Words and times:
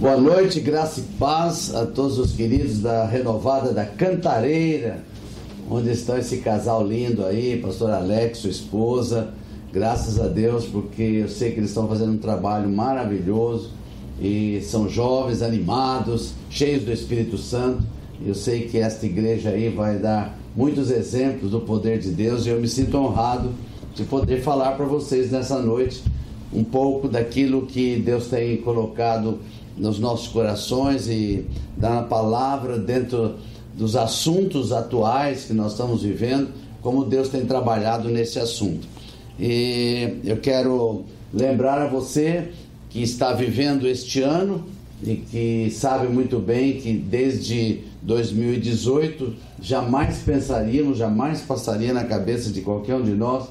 Boa 0.00 0.16
noite, 0.16 0.60
graça 0.60 1.00
e 1.00 1.02
paz 1.18 1.74
a 1.74 1.84
todos 1.84 2.18
os 2.18 2.32
queridos 2.32 2.80
da 2.80 3.04
renovada 3.04 3.70
da 3.70 3.84
Cantareira, 3.84 5.04
onde 5.70 5.90
estão 5.90 6.16
esse 6.16 6.38
casal 6.38 6.82
lindo 6.82 7.22
aí, 7.22 7.58
pastor 7.58 7.90
Alex, 7.90 8.38
sua 8.38 8.48
esposa. 8.48 9.28
Graças 9.70 10.18
a 10.18 10.26
Deus, 10.26 10.64
porque 10.64 11.02
eu 11.02 11.28
sei 11.28 11.50
que 11.50 11.60
eles 11.60 11.68
estão 11.68 11.86
fazendo 11.86 12.12
um 12.12 12.16
trabalho 12.16 12.66
maravilhoso 12.70 13.72
e 14.18 14.62
são 14.62 14.88
jovens, 14.88 15.42
animados, 15.42 16.32
cheios 16.48 16.82
do 16.82 16.92
Espírito 16.92 17.36
Santo. 17.36 17.82
Eu 18.24 18.34
sei 18.34 18.68
que 18.68 18.78
esta 18.78 19.04
igreja 19.04 19.50
aí 19.50 19.68
vai 19.68 19.98
dar 19.98 20.34
muitos 20.56 20.90
exemplos 20.90 21.50
do 21.50 21.60
poder 21.60 21.98
de 21.98 22.10
Deus 22.10 22.46
e 22.46 22.48
eu 22.48 22.58
me 22.58 22.68
sinto 22.68 22.96
honrado 22.96 23.50
de 23.94 24.04
poder 24.04 24.40
falar 24.40 24.72
para 24.78 24.86
vocês 24.86 25.30
nessa 25.30 25.60
noite 25.60 26.02
um 26.52 26.64
pouco 26.64 27.08
daquilo 27.08 27.66
que 27.66 27.96
Deus 27.96 28.26
tem 28.26 28.56
colocado 28.56 29.38
nos 29.80 29.98
nossos 29.98 30.28
corações 30.28 31.08
e 31.08 31.46
dar 31.76 32.00
a 32.00 32.02
palavra 32.02 32.78
dentro 32.78 33.36
dos 33.74 33.96
assuntos 33.96 34.72
atuais 34.72 35.44
que 35.44 35.52
nós 35.52 35.72
estamos 35.72 36.02
vivendo, 36.02 36.50
como 36.82 37.04
Deus 37.04 37.28
tem 37.28 37.46
trabalhado 37.46 38.08
nesse 38.08 38.38
assunto. 38.38 38.86
E 39.38 40.18
eu 40.24 40.36
quero 40.36 41.04
lembrar 41.32 41.80
a 41.80 41.86
você 41.86 42.50
que 42.90 43.02
está 43.02 43.32
vivendo 43.32 43.86
este 43.86 44.20
ano 44.20 44.66
e 45.02 45.16
que 45.16 45.70
sabe 45.70 46.08
muito 46.08 46.38
bem 46.38 46.78
que 46.78 46.92
desde 46.92 47.80
2018 48.02 49.34
jamais 49.62 50.18
pensaríamos, 50.18 50.98
jamais 50.98 51.40
passaria 51.40 51.94
na 51.94 52.04
cabeça 52.04 52.50
de 52.50 52.60
qualquer 52.60 52.96
um 52.96 53.02
de 53.02 53.12
nós 53.12 53.48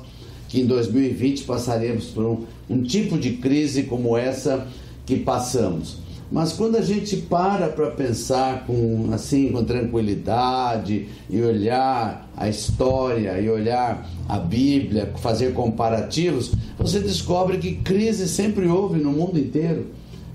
que 0.48 0.62
em 0.62 0.66
2020 0.66 1.44
passaríamos 1.44 2.06
por 2.06 2.26
um, 2.26 2.46
um 2.70 2.84
tipo 2.84 3.18
de 3.18 3.34
crise 3.34 3.84
como 3.84 4.18
essa 4.18 4.68
que 5.06 5.18
passamos. 5.18 5.98
Mas 6.32 6.54
quando 6.54 6.76
a 6.76 6.82
gente 6.82 7.18
para 7.18 7.70
para 7.70 7.90
pensar 7.90 8.66
com 8.66 9.10
assim 9.12 9.52
com 9.52 9.64
tranquilidade 9.64 11.08
e 11.28 11.42
olhar 11.42 12.30
a 12.38 12.48
história 12.48 13.40
e 13.40 13.50
olhar 13.50 14.08
a 14.28 14.38
Bíblia, 14.38 15.12
fazer 15.18 15.54
comparativos, 15.54 16.52
você 16.78 17.00
descobre 17.00 17.58
que 17.58 17.78
crise 17.78 18.28
sempre 18.28 18.68
houve 18.68 19.00
no 19.00 19.12
mundo 19.12 19.40
inteiro, 19.40 19.88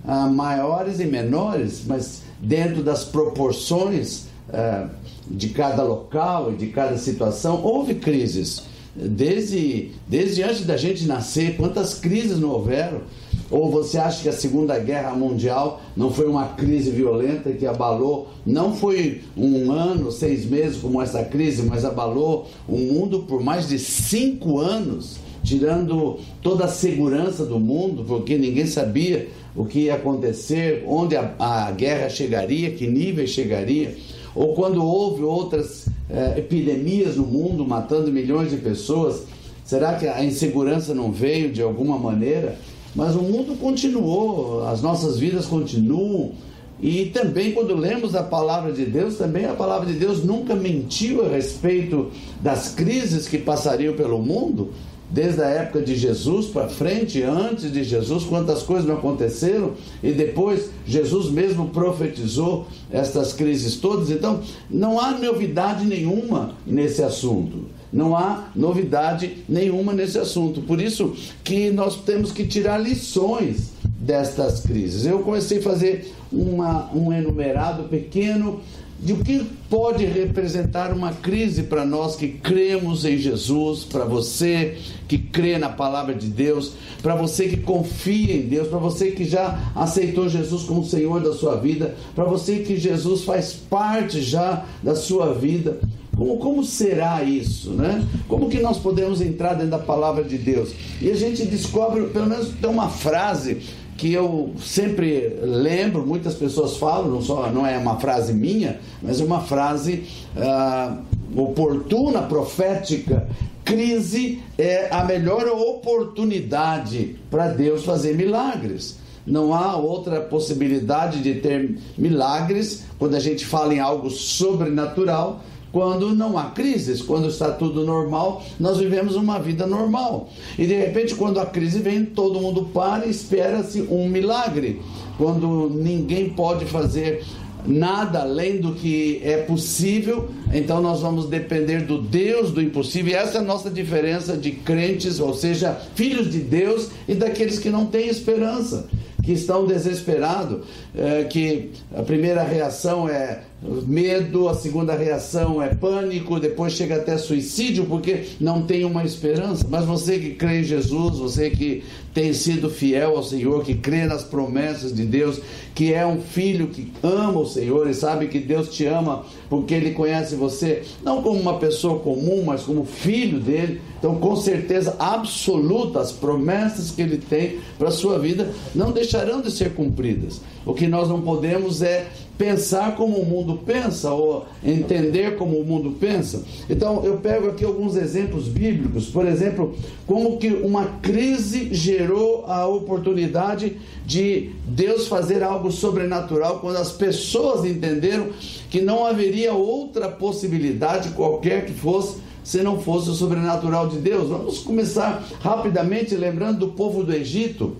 ah, 0.05 0.27
maiores 0.27 0.99
e 0.99 1.05
menores, 1.05 1.85
mas 1.87 2.23
dentro 2.41 2.83
das 2.83 3.05
proporções 3.05 4.27
ah, 4.53 4.89
de 5.31 5.51
cada 5.51 5.85
local 5.85 6.53
e 6.53 6.57
de 6.57 6.67
cada 6.69 6.99
situação 6.99 7.63
houve 7.63 7.95
crises. 7.95 8.65
Desde, 8.97 9.91
desde 10.07 10.43
antes 10.43 10.65
da 10.65 10.77
gente 10.77 11.05
nascer, 11.05 11.57
quantas 11.57 11.95
crises 11.95 12.39
não 12.39 12.51
houveram? 12.51 13.01
Ou 13.51 13.71
você 13.71 13.99
acha 13.99 14.23
que 14.23 14.29
a 14.29 14.33
Segunda 14.33 14.79
Guerra 14.79 15.13
Mundial 15.15 15.81
não 15.97 16.11
foi 16.11 16.27
uma 16.27 16.49
crise 16.49 16.91
violenta 16.91 17.53
que 17.53 17.67
abalou, 17.67 18.29
não 18.45 18.75
foi 18.75 19.23
um 19.37 19.71
ano, 19.71 20.11
seis 20.11 20.47
meses 20.47 20.79
como 20.79 21.01
essa 21.01 21.23
crise, 21.25 21.63
mas 21.63 21.85
abalou 21.85 22.49
o 22.69 22.77
mundo 22.77 23.25
por 23.29 23.43
mais 23.43 23.69
de 23.69 23.79
cinco 23.79 24.59
anos, 24.59 25.17
tirando 25.43 26.19
toda 26.41 26.65
a 26.65 26.69
segurança 26.69 27.45
do 27.45 27.61
mundo, 27.61 28.05
porque 28.07 28.39
ninguém 28.39 28.67
sabia 28.67 29.29
o 29.55 29.65
que 29.65 29.81
ia 29.81 29.95
acontecer, 29.95 30.83
onde 30.87 31.15
a, 31.15 31.35
a 31.39 31.71
guerra 31.71 32.09
chegaria, 32.09 32.73
que 32.73 32.87
nível 32.87 33.27
chegaria. 33.27 33.97
Ou 34.35 34.55
quando 34.55 34.85
houve 34.85 35.23
outras 35.23 35.87
eh, 36.11 36.35
epidemias 36.39 37.17
no 37.17 37.25
mundo 37.25 37.65
matando 37.65 38.11
milhões 38.11 38.51
de 38.51 38.57
pessoas, 38.57 39.23
será 39.65 39.95
que 39.95 40.09
a 40.09 40.25
insegurança 40.25 40.93
não 40.93 41.13
veio 41.13 41.53
de 41.53 41.63
alguma 41.63 41.97
maneira? 41.97 42.59
Mas 42.95 43.17
o 43.17 43.23
mundo 43.23 43.59
continuou, 43.59 44.67
as 44.67 44.81
nossas 44.81 45.19
vidas 45.19 45.47
continuam. 45.47 46.33
E 46.81 47.07
também, 47.07 47.53
quando 47.53 47.75
lemos 47.75 48.15
a 48.15 48.23
palavra 48.23 48.73
de 48.73 48.85
Deus, 48.85 49.17
também 49.17 49.47
a 49.47 49.55
palavra 49.55 49.87
de 49.87 49.95
Deus 49.95 50.25
nunca 50.25 50.55
mentiu 50.55 51.25
a 51.25 51.29
respeito 51.29 52.11
das 52.41 52.69
crises 52.69 53.27
que 53.27 53.39
passariam 53.39 53.95
pelo 53.95 54.19
mundo, 54.19 54.73
desde 55.11 55.43
a 55.43 55.47
época 55.47 55.81
de 55.81 55.95
Jesus 55.95 56.47
para 56.47 56.69
frente, 56.69 57.23
antes 57.23 57.73
de 57.73 57.85
Jesus, 57.85 58.25
quantas 58.25 58.63
coisas 58.63 58.87
não 58.87 58.97
aconteceram, 58.97 59.73
e 60.03 60.13
depois 60.13 60.71
Jesus 60.87 61.31
mesmo 61.31 61.69
profetizou 61.69 62.67
estas 62.91 63.33
crises 63.33 63.77
todas. 63.77 64.11
Então, 64.11 64.41
não 64.69 65.01
há 65.01 65.13
novidade 65.13 65.85
nenhuma 65.85 66.55
nesse 66.67 67.03
assunto. 67.03 67.67
Não 67.95 68.17
há 68.17 68.49
novidade 68.57 69.45
nenhuma 69.49 69.93
nesse 69.93 70.19
assunto. 70.19 70.61
Por 70.63 70.81
isso 70.81 71.15
que 71.45 71.71
nós 71.71 71.95
temos 72.03 72.33
que 72.33 72.45
tirar 72.45 72.77
lições 72.77 73.71
destas 73.85 74.61
crises. 74.61 75.07
Eu 75.07 75.21
comecei 75.21 75.59
a 75.59 75.63
fazer 75.63 76.13
uma, 76.33 76.91
um 76.93 77.13
enumerado 77.13 77.85
pequeno 77.85 78.61
de 78.99 79.13
o 79.13 79.23
que 79.23 79.47
pode 79.69 80.05
representar 80.05 80.93
uma 80.93 81.13
crise 81.13 81.65
para 81.65 81.85
nós 81.85 82.17
que 82.17 82.29
cremos 82.29 83.05
em 83.05 83.17
Jesus, 83.17 83.85
para 83.85 84.05
você 84.05 84.79
que 85.07 85.19
crê 85.19 85.57
na 85.59 85.69
palavra 85.69 86.15
de 86.15 86.27
Deus, 86.27 86.73
para 87.03 87.15
você 87.15 87.49
que 87.49 87.59
confia 87.59 88.35
em 88.35 88.49
Deus, 88.49 88.67
para 88.67 88.79
você 88.79 89.11
que 89.11 89.25
já 89.25 89.73
aceitou 89.75 90.29
Jesus 90.29 90.65
como 90.65 90.85
Senhor 90.85 91.21
da 91.21 91.33
sua 91.33 91.57
vida, 91.57 91.95
para 92.15 92.25
você 92.25 92.61
que 92.61 92.77
Jesus 92.77 93.23
faz 93.23 93.53
parte 93.53 94.21
já 94.21 94.65
da 94.83 94.97
sua 94.97 95.33
vida. 95.35 95.79
Como, 96.17 96.39
como 96.39 96.65
será 96.65 97.23
isso, 97.23 97.71
né? 97.71 98.07
Como 98.29 98.49
que 98.49 98.61
nós 98.61 98.79
podemos 98.79 99.21
entrar 99.21 99.55
dentro 99.55 99.71
da 99.71 99.79
palavra 99.79 100.25
de 100.25 100.39
Deus? 100.39 100.73
E 101.01 101.11
a 101.11 101.15
gente 101.15 101.45
descobre, 101.45 102.05
pelo 102.09 102.27
menos 102.27 102.49
tem 102.61 102.71
uma 102.71 102.89
frase 102.89 103.59
que 103.97 104.13
eu 104.13 104.53
sempre 104.61 105.37
lembro, 105.43 106.05
muitas 106.07 106.35
pessoas 106.35 106.77
falam, 106.77 107.11
não, 107.11 107.23
só, 107.23 107.51
não 107.51 107.67
é 107.67 107.79
uma 107.79 107.99
frase 107.99 108.33
minha, 108.33 108.81
mas 109.01 109.21
é 109.21 109.25
uma 109.25 109.41
frase 109.41 110.05
ah, 110.37 110.99
oportuna, 111.37 112.23
profética. 112.23 113.29
Crise 113.65 114.43
é 114.59 114.89
a 114.91 115.05
melhor 115.05 115.47
oportunidade 115.47 117.17
para 117.31 117.49
Deus 117.49 117.85
fazer 117.85 118.17
milagres. 118.17 118.99
Não 119.27 119.55
há 119.55 119.77
outra 119.77 120.21
possibilidade 120.21 121.23
de 121.23 121.37
ter 121.37 121.79
milagres 121.97 122.85
quando 122.99 123.15
a 123.15 123.21
gente 123.21 123.47
fala 123.47 123.75
em 123.75 123.81
algo 123.81 124.11
sobrenatural 124.11 125.41
quando 125.75 126.15
não 126.15 126.39
há 126.39 126.51
crises, 126.51 127.03
quando 127.03 127.27
está 127.27 127.51
tudo 127.51 127.85
normal, 127.85 128.45
nós 128.61 128.79
vivemos 128.79 129.17
uma 129.17 129.41
vida 129.41 129.67
normal. 129.67 130.31
E 130.57 130.69
de 130.69 130.75
repente, 130.75 131.17
quando 131.17 131.41
a 131.41 131.47
crise 131.47 131.81
vem, 131.81 132.05
todo 132.05 132.41
mundo 132.41 132.71
para 132.73 133.07
e 133.07 133.11
espera-se 133.11 133.83
um 133.91 134.09
milagre. 134.09 134.81
Quando 135.19 135.69
ninguém 135.69 136.31
pode 136.31 136.65
fazer 136.67 137.25
nada 137.67 138.21
além 138.21 138.61
do 138.61 138.75
que 138.75 139.21
é 139.25 139.39
possível, 139.39 140.31
então 140.53 140.81
nós 140.81 141.01
vamos 141.01 141.29
depender 141.29 141.81
do 141.81 142.01
Deus 142.01 142.53
do 142.53 142.63
impossível. 142.63 143.11
E 143.13 143.17
essa 143.17 143.39
é 143.39 143.41
a 143.41 143.45
nossa 143.45 143.69
diferença 143.69 144.37
de 144.37 144.53
crentes, 144.53 145.19
ou 145.19 145.35
seja, 145.35 145.77
filhos 145.97 146.31
de 146.31 146.39
Deus 146.39 146.91
e 147.09 147.17
daqueles 147.17 147.59
que 147.59 147.69
não 147.69 147.87
têm 147.87 148.07
esperança, 148.07 148.87
que 149.25 149.33
estão 149.33 149.67
desesperados, 149.67 150.65
é, 150.97 151.25
que 151.25 151.73
a 151.93 152.03
primeira 152.05 152.45
reação 152.45 153.09
é 153.09 153.41
medo, 153.87 154.49
a 154.49 154.55
segunda 154.55 154.95
reação 154.95 155.63
é 155.63 155.75
pânico, 155.75 156.39
depois 156.39 156.75
chega 156.75 156.97
até 156.97 157.17
suicídio 157.17 157.87
porque 157.87 158.25
não 158.39 158.63
tem 158.63 158.85
uma 158.85 159.05
esperança. 159.05 159.67
Mas 159.69 159.87
você 159.87 160.19
que 160.19 160.35
crê 160.35 160.61
em 160.61 160.65
Jesus, 160.65 161.19
você 161.19 161.51
que 161.51 161.83
tem 162.13 162.33
sido 162.33 162.71
fiel 162.71 163.17
ao 163.17 163.23
Senhor, 163.23 163.65
que 163.65 163.75
crê 163.75 164.05
nas 164.05 164.23
promessas 164.23 164.95
de 164.95 165.05
Deus, 165.05 165.41
que 165.75 165.93
é 165.93 166.07
um 166.07 166.21
filho 166.21 166.69
que 166.69 166.93
ama 167.03 167.41
o 167.41 167.47
Senhor 167.47 167.89
e 167.89 167.95
sabe 167.95 168.29
que 168.29 168.39
Deus 168.39 168.69
te 168.69 168.87
ama 168.87 169.25
porque 169.49 169.75
Ele 169.75 169.91
conhece 169.91 170.37
você, 170.37 170.83
não 171.03 171.23
como 171.23 171.41
uma 171.41 171.59
pessoa 171.59 171.99
comum, 171.99 172.45
mas 172.45 172.63
como 172.63 172.85
filho 172.85 173.41
dele. 173.41 173.81
Então, 173.99 174.17
com 174.17 174.37
certeza 174.37 174.95
absoluta, 174.99 176.01
as 176.01 176.13
promessas 176.13 176.91
que 176.91 177.03
Ele 177.03 177.17
tem 177.17 177.59
para 177.79 177.89
a 177.89 177.93
sua 177.93 178.19
vida 178.19 178.53
não 178.75 178.93
deixarão 178.93 179.41
de 179.41 179.51
ser 179.51 179.75
cumpridas. 179.75 180.41
O 180.65 180.73
que 180.73 180.87
nós 180.87 181.09
não 181.09 181.21
podemos 181.21 181.83
é 181.83 182.07
pensar 182.37 182.97
como 182.97 183.19
o 183.19 183.25
mundo 183.25 183.61
pensa 183.65 184.13
ou 184.13 184.47
entender 184.65 185.37
como 185.37 185.57
o 185.57 185.65
mundo 185.65 185.93
pensa. 186.01 186.43
Então, 186.69 187.05
eu 187.05 187.19
pego 187.19 187.49
aqui 187.49 187.65
alguns 187.65 187.97
exemplos 187.97 188.49
bíblicos, 188.49 189.07
por 189.07 189.27
exemplo, 189.27 189.75
como 190.07 190.37
que 190.39 190.49
uma 190.49 190.87
crise 191.01 191.73
gerou 191.73 192.45
a 192.47 192.67
oportunidade 192.67 193.77
de 194.05 194.51
Deus 194.67 195.07
fazer 195.07 195.43
algo 195.43 195.71
sobrenatural 195.71 196.59
quando 196.59 196.77
as 196.77 196.93
pessoas 196.93 197.65
entenderam 197.65 198.29
que 198.69 198.81
não 198.81 199.07
haveria 199.07 199.53
outra 199.53 200.09
possibilidade 200.09 201.11
qualquer 201.11 201.65
que 201.65 201.73
fosse 201.73 202.25
se 202.43 202.63
não 202.63 202.79
fosse 202.79 203.09
o 203.09 203.15
sobrenatural 203.15 203.89
de 203.89 203.97
Deus. 203.97 204.29
Vamos 204.29 204.59
começar 204.59 205.25
rapidamente 205.41 206.15
lembrando 206.15 206.59
do 206.59 206.69
povo 206.69 207.03
do 207.03 207.15
Egito. 207.15 207.75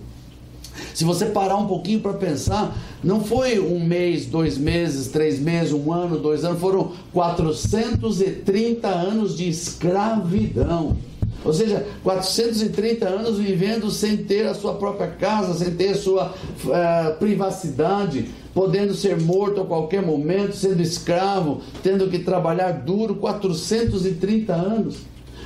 Se 0.95 1.03
você 1.03 1.25
parar 1.25 1.57
um 1.57 1.67
pouquinho 1.67 1.99
para 1.99 2.13
pensar, 2.13 2.73
não 3.03 3.21
foi 3.21 3.59
um 3.59 3.85
mês, 3.85 4.25
dois 4.25 4.57
meses, 4.57 5.09
três 5.09 5.37
meses, 5.37 5.73
um 5.73 5.91
ano, 5.91 6.17
dois 6.17 6.45
anos, 6.45 6.57
foram 6.61 6.93
430 7.11 8.87
anos 8.87 9.35
de 9.35 9.49
escravidão. 9.49 10.95
Ou 11.43 11.53
seja, 11.53 11.85
430 12.01 13.05
anos 13.05 13.37
vivendo 13.37 13.91
sem 13.91 14.15
ter 14.15 14.47
a 14.47 14.53
sua 14.53 14.75
própria 14.75 15.07
casa, 15.07 15.53
sem 15.53 15.75
ter 15.75 15.89
a 15.89 15.97
sua 15.97 16.27
uh, 16.27 17.19
privacidade, 17.19 18.29
podendo 18.53 18.95
ser 18.95 19.19
morto 19.19 19.59
a 19.59 19.65
qualquer 19.65 20.01
momento, 20.01 20.55
sendo 20.55 20.81
escravo, 20.81 21.59
tendo 21.83 22.09
que 22.09 22.19
trabalhar 22.19 22.71
duro 22.71 23.15
430 23.15 24.53
anos. 24.53 24.95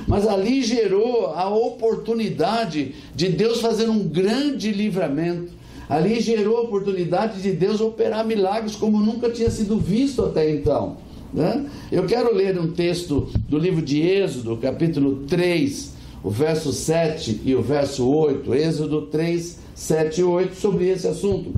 Mas 0.06 0.26
ali 0.26 0.62
gerou 0.62 1.26
a 1.26 1.48
oportunidade 1.48 2.94
de 3.14 3.28
Deus 3.28 3.60
fazer 3.60 3.88
um 3.88 4.06
grande 4.06 4.72
livramento. 4.72 5.52
Ali 5.88 6.20
gerou 6.20 6.58
a 6.58 6.62
oportunidade 6.62 7.42
de 7.42 7.52
Deus 7.52 7.80
operar 7.80 8.24
milagres 8.24 8.76
como 8.76 9.00
nunca 9.00 9.30
tinha 9.30 9.50
sido 9.50 9.78
visto 9.78 10.22
até 10.22 10.50
então. 10.50 10.96
Né? 11.32 11.66
Eu 11.90 12.06
quero 12.06 12.34
ler 12.34 12.58
um 12.58 12.72
texto 12.72 13.28
do 13.48 13.58
livro 13.58 13.82
de 13.82 14.00
Êxodo, 14.00 14.56
capítulo 14.56 15.24
3, 15.28 15.94
o 16.22 16.30
verso 16.30 16.72
7 16.72 17.40
e 17.44 17.54
o 17.54 17.62
verso 17.62 18.08
8. 18.08 18.54
Êxodo 18.54 19.02
3, 19.02 19.58
7 19.74 20.20
e 20.20 20.24
8, 20.24 20.54
sobre 20.56 20.88
esse 20.88 21.06
assunto. 21.06 21.52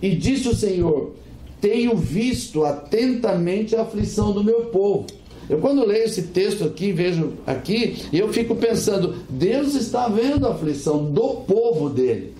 E 0.00 0.14
disse 0.14 0.48
o 0.48 0.54
Senhor: 0.54 1.14
Tenho 1.60 1.96
visto 1.96 2.64
atentamente 2.64 3.74
a 3.74 3.82
aflição 3.82 4.32
do 4.32 4.44
meu 4.44 4.66
povo. 4.66 5.06
Eu, 5.48 5.58
quando 5.58 5.86
leio 5.86 6.04
esse 6.04 6.22
texto 6.22 6.64
aqui, 6.64 6.92
vejo 6.92 7.34
aqui, 7.46 8.04
eu 8.12 8.32
fico 8.32 8.54
pensando: 8.56 9.14
Deus 9.28 9.74
está 9.74 10.08
vendo 10.08 10.46
a 10.46 10.52
aflição 10.52 11.04
do 11.04 11.42
povo 11.46 11.88
dele. 11.88 12.34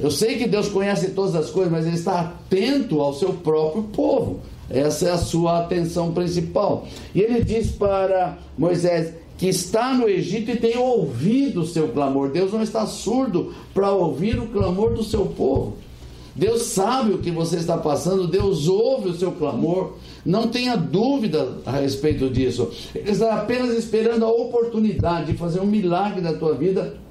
Eu 0.00 0.10
sei 0.10 0.36
que 0.38 0.46
Deus 0.46 0.68
conhece 0.68 1.10
todas 1.10 1.34
as 1.34 1.50
coisas, 1.50 1.72
mas 1.72 1.86
Ele 1.86 1.96
está 1.96 2.20
atento 2.20 3.00
ao 3.00 3.14
seu 3.14 3.34
próprio 3.34 3.82
povo. 3.84 4.40
Essa 4.70 5.08
é 5.08 5.10
a 5.10 5.18
sua 5.18 5.60
atenção 5.60 6.12
principal. 6.12 6.86
E 7.14 7.20
ele 7.20 7.44
diz 7.44 7.72
para 7.72 8.38
Moisés 8.56 9.12
que 9.36 9.48
está 9.48 9.92
no 9.92 10.08
Egito 10.08 10.50
e 10.50 10.56
tem 10.56 10.78
ouvido 10.78 11.60
o 11.60 11.66
seu 11.66 11.88
clamor. 11.88 12.30
Deus 12.30 12.52
não 12.52 12.62
está 12.62 12.86
surdo 12.86 13.52
para 13.74 13.90
ouvir 13.92 14.38
o 14.38 14.46
clamor 14.46 14.94
do 14.94 15.02
seu 15.02 15.26
povo. 15.26 15.76
Deus 16.34 16.62
sabe 16.62 17.12
o 17.12 17.18
que 17.18 17.30
você 17.30 17.56
está 17.56 17.76
passando, 17.76 18.26
Deus 18.26 18.68
ouve 18.68 19.10
o 19.10 19.14
seu 19.14 19.32
clamor. 19.32 19.94
Não 20.24 20.48
tenha 20.48 20.76
dúvida 20.76 21.58
a 21.66 21.72
respeito 21.72 22.30
disso. 22.30 22.70
Ele 22.94 23.10
está 23.10 23.34
apenas 23.34 23.76
esperando 23.76 24.24
a 24.24 24.30
oportunidade 24.30 25.32
de 25.32 25.38
fazer 25.38 25.60
um 25.60 25.66
milagre 25.66 26.20
na 26.20 26.32
tua 26.32 26.54
vida 26.54 27.02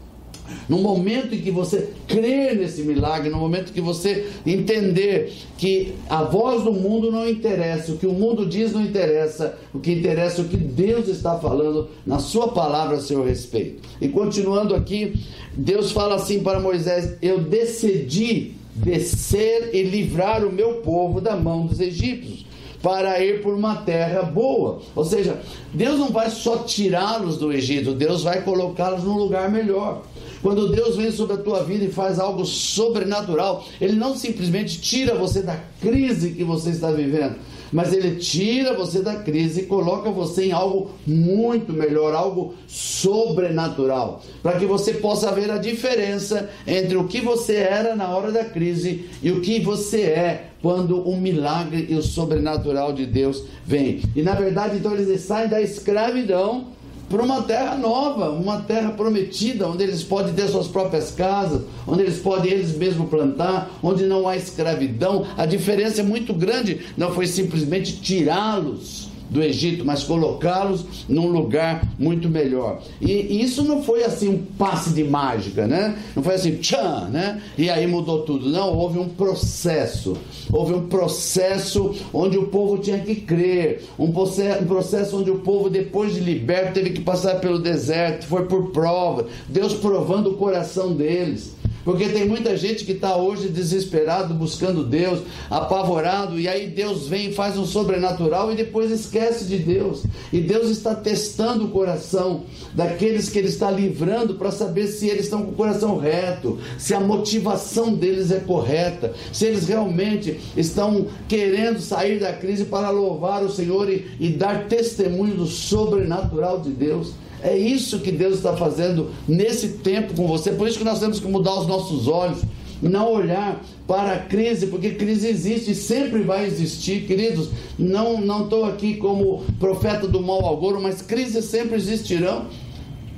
no 0.68 0.78
momento 0.80 1.34
em 1.36 1.40
que 1.40 1.52
você 1.52 1.90
crer 2.08 2.56
nesse 2.56 2.84
milagre, 2.84 3.30
no 3.30 3.38
momento 3.38 3.72
que 3.72 3.82
você 3.82 4.28
entender 4.46 5.34
que 5.58 5.94
a 6.10 6.24
voz 6.24 6.64
do 6.64 6.74
mundo 6.74 7.12
não 7.12 7.28
interessa, 7.28 7.92
o 7.92 7.98
que 7.98 8.08
o 8.08 8.14
mundo 8.14 8.46
diz 8.46 8.72
não 8.72 8.82
interessa, 8.82 9.58
o 9.74 9.80
que 9.80 9.92
interessa 9.92 10.42
é 10.42 10.46
o 10.46 10.48
que 10.48 10.58
Deus 10.58 11.08
está 11.08 11.38
falando 11.38 11.90
na 12.06 12.20
sua 12.20 12.50
palavra 12.50 12.98
a 12.98 13.02
seu 13.02 13.24
respeito. 13.24 13.82
E 14.00 14.08
continuando 14.10 14.76
aqui, 14.76 15.14
Deus 15.54 15.92
fala 15.92 16.16
assim 16.16 16.42
para 16.42 16.60
Moisés: 16.60 17.18
Eu 17.22 17.40
decidi 17.40 18.56
descer 18.76 19.72
e 19.74 19.84
livrar 19.84 20.46
o 20.46 20.52
meu 20.52 20.76
povo 20.76 21.20
da 21.20 21.36
mão 21.36 21.66
dos 21.66 21.80
egípcios 21.80 22.46
para 22.82 23.24
ir 23.24 23.42
por 23.42 23.54
uma 23.54 23.76
terra 23.76 24.24
boa. 24.24 24.82
Ou 24.96 25.06
seja, 25.06 25.40
Deus 25.74 26.00
não 26.00 26.10
vai 26.10 26.30
só 26.30 26.58
tirá-los 26.60 27.38
do 27.38 27.52
Egito, 27.52 27.94
Deus 27.94 28.24
vai 28.24 28.42
colocá-los 28.42 29.04
num 29.04 29.18
lugar 29.18 29.50
melhor. 29.52 30.04
Quando 30.42 30.70
Deus 30.70 30.96
vem 30.96 31.12
sobre 31.12 31.36
a 31.36 31.38
tua 31.38 31.64
vida 31.64 31.86
e 31.86 31.92
faz 31.92 32.20
algo 32.20 32.46
sobrenatural, 32.46 33.64
Ele 33.80 33.94
não 33.94 34.16
simplesmente 34.16 34.82
tira 34.82 35.14
você 35.14 35.44
da 35.44 35.60
crise 35.80 36.32
que 36.32 36.44
você 36.44 36.72
está 36.72 36.90
vivendo, 36.90 37.36
mas 37.72 37.94
Ele 37.94 38.16
tira 38.18 38.74
você 38.74 39.02
da 39.02 39.16
crise 39.16 39.62
e 39.62 39.66
coloca 39.66 40.12
você 40.12 40.46
em 40.46 40.52
algo 40.52 40.92
muito 41.06 41.74
melhor, 41.74 42.14
algo 42.14 42.54
sobrenatural, 42.68 44.22
para 44.42 44.60
que 44.60 44.66
você 44.66 44.94
possa 44.94 45.32
ver 45.32 45.50
a 45.50 45.58
diferença 45.58 46.50
entre 46.68 46.98
o 46.98 47.08
que 47.08 47.22
você 47.22 47.56
era 47.56 47.96
na 47.96 48.10
hora 48.10 48.32
da 48.32 48.44
crise 48.44 49.10
e 49.22 49.32
o 49.32 49.42
que 49.42 49.60
você 49.60 50.02
é 50.02 50.48
quando 50.62 51.02
o 51.02 51.20
milagre 51.20 51.88
e 51.90 51.96
o 51.96 52.04
sobrenatural 52.04 52.94
de 52.94 53.06
Deus 53.06 53.44
vem. 53.66 54.02
E 54.16 54.22
na 54.22 54.34
verdade, 54.34 54.78
então 54.78 54.94
eles 54.94 55.22
saem 55.22 55.50
da 55.50 55.62
escravidão 55.62 56.68
para 57.12 57.22
uma 57.22 57.42
terra 57.42 57.75
nova, 57.75 58.30
uma 58.30 58.62
terra 58.62 58.92
prometida, 58.92 59.68
onde 59.68 59.84
eles 59.84 60.02
podem 60.02 60.34
ter 60.34 60.48
suas 60.48 60.68
próprias 60.68 61.12
casas, 61.12 61.62
onde 61.86 62.04
eles 62.04 62.19
podem 62.19 62.52
eles 62.52 62.75
mesmos 62.75 63.10
plantar, 63.10 63.69
onde 63.84 64.06
não 64.06 64.28
há 64.28 64.38
escravidão. 64.38 65.25
A 65.38 65.46
diferença 65.46 66.00
é 66.00 66.04
muito 66.04 66.34
grande, 66.34 66.80
não 66.98 67.13
foi 67.13 67.28
simplesmente 67.28 68.00
tirá-los 68.00 69.11
do 69.31 69.42
Egito, 69.42 69.86
mas 69.86 70.04
colocá-los 70.04 70.86
num 71.07 71.28
lugar 71.28 71.88
muito 71.98 72.28
melhor. 72.28 72.81
E, 73.00 73.42
isso 73.42 73.63
não 73.63 73.81
foi 73.81 74.04
assim 74.04 74.28
um 74.28 74.38
passe 74.57 74.89
de 74.89 75.06
mágica, 75.06 75.66
né? 75.66 75.98
Não 76.13 76.22
foi 76.22 76.36
assim, 76.36 76.57
tchan, 76.57 77.07
né? 77.10 77.42
E 77.57 77.69
aí 77.69 77.88
mudou 77.88 78.24
tudo. 78.24 78.50
Não, 78.50 78.75
houve 78.78 79.00
um 79.00 79.07
processo. 79.07 80.18
Houve 80.51 80.74
um 80.74 80.88
processo 80.88 81.95
onde 82.13 82.38
o 82.38 82.48
povo 82.48 82.78
tinha 82.78 83.00
que 83.00 83.16
crer. 83.16 83.86
Um 83.98 84.12
processo, 84.12 85.18
onde 85.18 85.31
o 85.31 85.39
povo, 85.39 85.69
depois 85.69 86.13
de 86.13 86.19
liberto, 86.19 86.74
teve 86.74 86.89
que 86.89 87.01
passar 87.01 87.39
pelo 87.39 87.57
deserto, 87.57 88.25
foi 88.25 88.45
por 88.45 88.72
prova. 88.72 89.27
Deus 89.48 89.74
provando 89.74 90.31
o 90.31 90.34
coração 90.34 90.94
deles. 90.94 91.56
Porque 91.83 92.10
tem 92.10 92.28
muita 92.28 92.56
gente 92.56 92.86
que 92.86 92.92
está 92.92 93.16
hoje 93.16 93.50
desesperado, 93.50 94.33
buscando 94.33 94.83
Deus, 94.83 95.22
apavorado, 95.50 96.39
e 96.39 96.48
aí 96.48 96.68
Deus 96.68 97.07
vem 97.07 97.30
e 97.30 97.33
faz 97.33 97.57
um 97.57 97.66
sobrenatural 97.66 98.51
e 98.51 98.56
depois 98.56 98.92
esquece 98.92 99.45
de 99.45 99.57
Deus. 99.57 100.04
E 100.31 100.39
Deus 100.39 100.69
está 100.69 100.94
testando 100.94 101.66
o 101.66 101.69
coração 101.69 102.44
daqueles 102.74 103.30
que 103.30 103.39
Ele 103.39 103.48
está 103.48 103.69
livrando 103.72 104.36
para 104.36 104.51
saber 104.51 104.88
se 104.88 105.07
eles 105.07 105.25
estão 105.25 105.44
com 105.44 105.51
o 105.51 105.56
coração 105.56 105.98
reto, 105.98 106.60
se 106.78 106.94
a 106.94 107.00
motivação 107.00 107.94
deles 107.94 108.31
é 108.31 108.39
correta, 108.39 109.13
se 109.31 109.45
eles 109.45 109.68
realmente 109.68 110.39
estão 110.56 111.07
querendo 111.27 111.80
sair 111.80 112.19
da 112.19 112.34
crise 112.34 112.66
para 112.66 112.89
louvar 112.89 113.44
o 113.44 113.51
Senhor 113.51 113.89
e, 113.89 114.06
e 114.19 114.30
dar 114.30 114.68
testemunho 114.68 115.36
do 115.36 115.48
sobrenatural 115.48 116.60
de 116.60 116.69
Deus. 116.69 117.13
É 117.44 117.58
isso 117.58 118.00
que 118.00 118.12
Deus 118.12 118.36
está 118.36 118.56
fazendo 118.56 119.12
nesse 119.28 119.70
tempo 119.70 120.14
com 120.14 120.28
você. 120.28 120.52
Por 120.52 120.68
isso 120.68 120.78
que 120.78 120.84
nós 120.84 121.00
temos 121.00 121.20
que 121.20 121.28
mudar 121.28 121.60
os 121.60 121.68
nossos 121.68 122.08
olhos, 122.08 122.40
não 122.82 123.12
olhar 123.12 123.64
para 123.88 124.14
a 124.14 124.20
crise, 124.20 124.68
porque 124.68 124.92
crise 124.92 125.28
existe 125.28 125.72
e 125.72 125.76
sempre 125.76 126.22
vai 126.22 126.46
existir, 126.46 127.06
queridos. 127.06 127.50
Não 127.78 128.22
não 128.22 128.44
estou 128.44 128.66
aqui 128.66 128.96
como 128.96 129.44
profeta 129.60 130.08
do 130.08 130.22
mal 130.22 130.48
agouro, 130.54 130.82
mas 130.82 131.02
crises 131.02 131.46
sempre 131.46 131.76
existirão. 131.76 132.46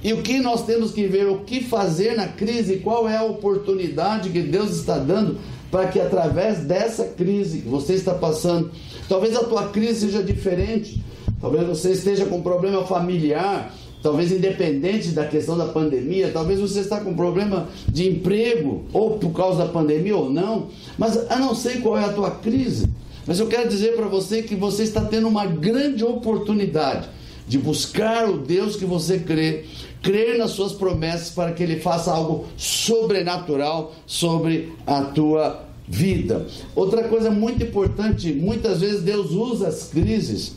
E 0.03 0.11
o 0.11 0.21
que 0.21 0.39
nós 0.39 0.65
temos 0.65 0.91
que 0.91 1.05
ver, 1.07 1.27
o 1.27 1.39
que 1.39 1.63
fazer 1.63 2.15
na 2.15 2.27
crise, 2.27 2.77
qual 2.77 3.07
é 3.07 3.17
a 3.17 3.23
oportunidade 3.23 4.29
que 4.29 4.41
Deus 4.41 4.71
está 4.71 4.97
dando 4.97 5.37
para 5.71 5.87
que 5.87 5.99
através 5.99 6.59
dessa 6.59 7.05
crise 7.05 7.61
que 7.61 7.69
você 7.69 7.93
está 7.93 8.13
passando, 8.13 8.69
talvez 9.09 9.35
a 9.35 9.43
tua 9.43 9.69
crise 9.69 10.01
seja 10.01 10.21
diferente, 10.21 11.01
talvez 11.41 11.65
você 11.65 11.93
esteja 11.93 12.25
com 12.25 12.37
um 12.37 12.41
problema 12.43 12.85
familiar, 12.85 13.73
talvez 14.03 14.33
independente 14.33 15.11
da 15.11 15.25
questão 15.25 15.57
da 15.57 15.65
pandemia, 15.65 16.29
talvez 16.31 16.59
você 16.59 16.81
está 16.81 16.99
com 16.99 17.15
problema 17.15 17.69
de 17.87 18.09
emprego, 18.09 18.83
ou 18.91 19.11
por 19.11 19.31
causa 19.31 19.59
da 19.59 19.69
pandemia 19.71 20.17
ou 20.17 20.29
não, 20.29 20.67
mas 20.97 21.15
eu 21.15 21.39
não 21.39 21.55
sei 21.55 21.77
qual 21.77 21.97
é 21.97 22.03
a 22.03 22.11
tua 22.11 22.29
crise. 22.29 22.89
Mas 23.25 23.39
eu 23.39 23.47
quero 23.47 23.69
dizer 23.69 23.95
para 23.95 24.07
você 24.07 24.43
que 24.43 24.53
você 24.53 24.83
está 24.83 24.99
tendo 25.05 25.29
uma 25.29 25.45
grande 25.45 26.03
oportunidade 26.03 27.07
de 27.47 27.57
buscar 27.57 28.29
o 28.29 28.37
Deus 28.37 28.75
que 28.75 28.83
você 28.83 29.19
crê, 29.19 29.63
crer 30.01 30.37
nas 30.37 30.51
suas 30.51 30.73
promessas 30.73 31.29
para 31.29 31.53
que 31.53 31.63
ele 31.63 31.79
faça 31.79 32.11
algo 32.11 32.45
sobrenatural 32.57 33.93
sobre 34.05 34.73
a 34.85 35.01
tua 35.01 35.63
vida. 35.87 36.45
Outra 36.75 37.05
coisa 37.05 37.31
muito 37.31 37.63
importante, 37.63 38.33
muitas 38.33 38.81
vezes 38.81 39.01
Deus 39.01 39.31
usa 39.31 39.69
as 39.69 39.87
crises 39.87 40.55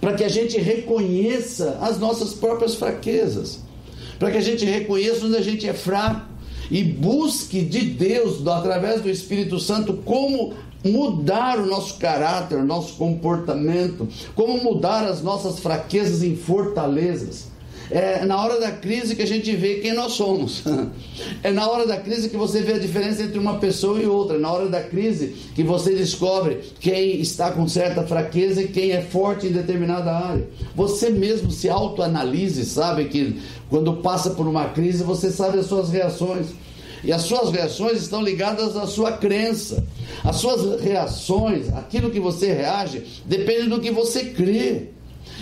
para 0.00 0.14
que 0.14 0.24
a 0.24 0.28
gente 0.28 0.58
reconheça 0.58 1.78
as 1.80 1.98
nossas 1.98 2.34
próprias 2.34 2.74
fraquezas, 2.74 3.60
para 4.18 4.30
que 4.30 4.38
a 4.38 4.42
gente 4.42 4.64
reconheça 4.64 5.26
onde 5.26 5.36
a 5.36 5.42
gente 5.42 5.68
é 5.68 5.72
fraco 5.72 6.32
e 6.70 6.82
busque 6.82 7.60
de 7.62 7.80
Deus, 7.80 8.46
através 8.46 9.00
do 9.00 9.10
Espírito 9.10 9.58
Santo, 9.58 9.94
como 10.04 10.54
mudar 10.84 11.58
o 11.58 11.66
nosso 11.66 11.98
caráter, 11.98 12.58
o 12.58 12.64
nosso 12.64 12.94
comportamento, 12.94 14.08
como 14.34 14.62
mudar 14.62 15.04
as 15.04 15.22
nossas 15.22 15.60
fraquezas 15.60 16.22
em 16.22 16.34
fortalezas. 16.34 17.51
É 17.92 18.24
na 18.24 18.42
hora 18.42 18.58
da 18.58 18.70
crise 18.70 19.14
que 19.14 19.20
a 19.20 19.26
gente 19.26 19.54
vê 19.54 19.74
quem 19.74 19.92
nós 19.92 20.12
somos. 20.12 20.62
É 21.44 21.50
na 21.50 21.68
hora 21.68 21.86
da 21.86 21.96
crise 21.96 22.28
que 22.28 22.36
você 22.36 22.62
vê 22.62 22.74
a 22.74 22.78
diferença 22.78 23.22
entre 23.22 23.38
uma 23.38 23.58
pessoa 23.58 24.00
e 24.00 24.06
outra. 24.06 24.36
É 24.36 24.40
na 24.40 24.50
hora 24.50 24.68
da 24.68 24.80
crise 24.80 25.34
que 25.54 25.62
você 25.62 25.94
descobre 25.94 26.60
quem 26.80 27.20
está 27.20 27.50
com 27.50 27.66
certa 27.68 28.02
fraqueza 28.04 28.62
e 28.62 28.68
quem 28.68 28.92
é 28.92 29.02
forte 29.02 29.46
em 29.46 29.52
determinada 29.52 30.12
área. 30.12 30.48
Você 30.74 31.10
mesmo 31.10 31.50
se 31.50 31.68
autoanalise, 31.68 32.64
sabe 32.64 33.06
que 33.06 33.40
quando 33.68 33.94
passa 33.96 34.30
por 34.30 34.46
uma 34.46 34.68
crise 34.68 35.02
você 35.02 35.30
sabe 35.30 35.58
as 35.58 35.66
suas 35.66 35.90
reações. 35.90 36.46
E 37.04 37.12
as 37.12 37.22
suas 37.22 37.50
reações 37.50 38.00
estão 38.00 38.22
ligadas 38.22 38.76
à 38.76 38.86
sua 38.86 39.12
crença. 39.12 39.84
As 40.24 40.36
suas 40.36 40.80
reações, 40.80 41.68
aquilo 41.74 42.10
que 42.10 42.20
você 42.20 42.52
reage, 42.52 43.02
depende 43.26 43.68
do 43.68 43.80
que 43.80 43.90
você 43.90 44.26
crê. 44.26 44.88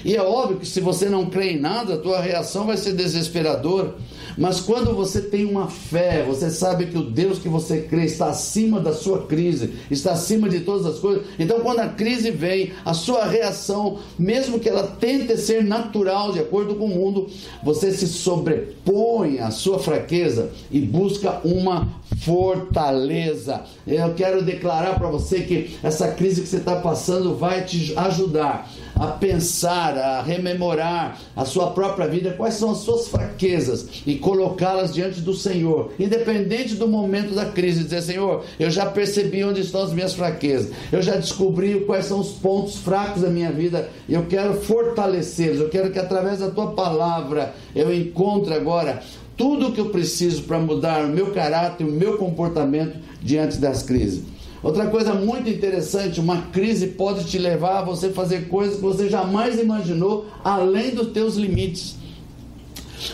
E 0.04 0.16
é 0.16 0.22
óbvio 0.22 0.58
que 0.58 0.66
se 0.66 0.80
você 0.80 1.08
não 1.08 1.26
crê 1.26 1.52
em 1.52 1.60
nada, 1.60 1.94
a 1.94 1.98
tua 1.98 2.20
reação 2.20 2.66
vai 2.66 2.76
ser 2.76 2.92
desesperadora. 2.92 3.94
Mas 4.36 4.60
quando 4.60 4.94
você 4.94 5.20
tem 5.20 5.44
uma 5.44 5.68
fé, 5.68 6.24
você 6.26 6.50
sabe 6.50 6.86
que 6.86 6.96
o 6.96 7.02
Deus 7.02 7.38
que 7.38 7.48
você 7.48 7.82
crê 7.82 8.04
está 8.04 8.26
acima 8.26 8.80
da 8.80 8.92
sua 8.92 9.26
crise, 9.26 9.72
está 9.90 10.12
acima 10.12 10.48
de 10.48 10.60
todas 10.60 10.86
as 10.86 10.98
coisas. 10.98 11.24
Então, 11.38 11.60
quando 11.60 11.80
a 11.80 11.88
crise 11.88 12.30
vem, 12.30 12.72
a 12.84 12.94
sua 12.94 13.24
reação, 13.24 13.98
mesmo 14.18 14.58
que 14.58 14.68
ela 14.68 14.86
tente 14.86 15.36
ser 15.36 15.64
natural, 15.64 16.32
de 16.32 16.38
acordo 16.38 16.74
com 16.74 16.86
o 16.86 16.88
mundo, 16.88 17.28
você 17.62 17.92
se 17.92 18.06
sobrepõe 18.06 19.40
à 19.40 19.50
sua 19.50 19.78
fraqueza 19.78 20.50
e 20.70 20.80
busca 20.80 21.40
uma 21.44 21.99
fortaleza. 22.20 23.62
Eu 23.86 24.14
quero 24.14 24.42
declarar 24.42 24.98
para 24.98 25.08
você 25.08 25.40
que 25.40 25.78
essa 25.82 26.08
crise 26.08 26.42
que 26.42 26.48
você 26.48 26.58
está 26.58 26.76
passando 26.76 27.34
vai 27.34 27.64
te 27.64 27.94
ajudar 27.96 28.70
a 28.94 29.06
pensar, 29.06 29.96
a 29.96 30.20
rememorar 30.20 31.18
a 31.34 31.46
sua 31.46 31.70
própria 31.70 32.06
vida, 32.06 32.34
quais 32.36 32.54
são 32.54 32.70
as 32.70 32.78
suas 32.78 33.08
fraquezas 33.08 34.02
e 34.06 34.16
colocá-las 34.16 34.92
diante 34.92 35.22
do 35.22 35.32
Senhor, 35.32 35.92
independente 35.98 36.74
do 36.74 36.86
momento 36.86 37.34
da 37.34 37.46
crise, 37.46 37.84
dizer: 37.84 38.02
Senhor, 38.02 38.44
eu 38.58 38.70
já 38.70 38.84
percebi 38.84 39.42
onde 39.42 39.62
estão 39.62 39.82
as 39.82 39.92
minhas 39.92 40.12
fraquezas, 40.12 40.70
eu 40.92 41.00
já 41.00 41.16
descobri 41.16 41.80
quais 41.86 42.04
são 42.04 42.20
os 42.20 42.32
pontos 42.32 42.76
fracos 42.76 43.22
da 43.22 43.30
minha 43.30 43.50
vida, 43.50 43.88
eu 44.06 44.26
quero 44.26 44.60
fortalecê-los, 44.60 45.60
eu 45.60 45.70
quero 45.70 45.90
que 45.90 45.98
através 45.98 46.40
da 46.40 46.50
tua 46.50 46.72
palavra 46.72 47.54
eu 47.74 47.94
encontre 47.94 48.52
agora 48.52 49.02
tudo 49.40 49.68
o 49.68 49.72
que 49.72 49.80
eu 49.80 49.86
preciso 49.86 50.42
para 50.42 50.58
mudar 50.58 51.06
o 51.06 51.08
meu 51.08 51.30
caráter, 51.30 51.82
o 51.82 51.90
meu 51.90 52.18
comportamento 52.18 52.98
diante 53.22 53.56
das 53.56 53.82
crises. 53.82 54.22
Outra 54.62 54.88
coisa 54.88 55.14
muito 55.14 55.48
interessante, 55.48 56.20
uma 56.20 56.42
crise 56.48 56.88
pode 56.88 57.24
te 57.24 57.38
levar 57.38 57.78
a 57.78 57.82
você 57.82 58.10
fazer 58.10 58.48
coisas 58.48 58.76
que 58.76 58.82
você 58.82 59.08
jamais 59.08 59.58
imaginou, 59.58 60.26
além 60.44 60.90
dos 60.90 61.12
teus 61.12 61.36
limites. 61.36 61.96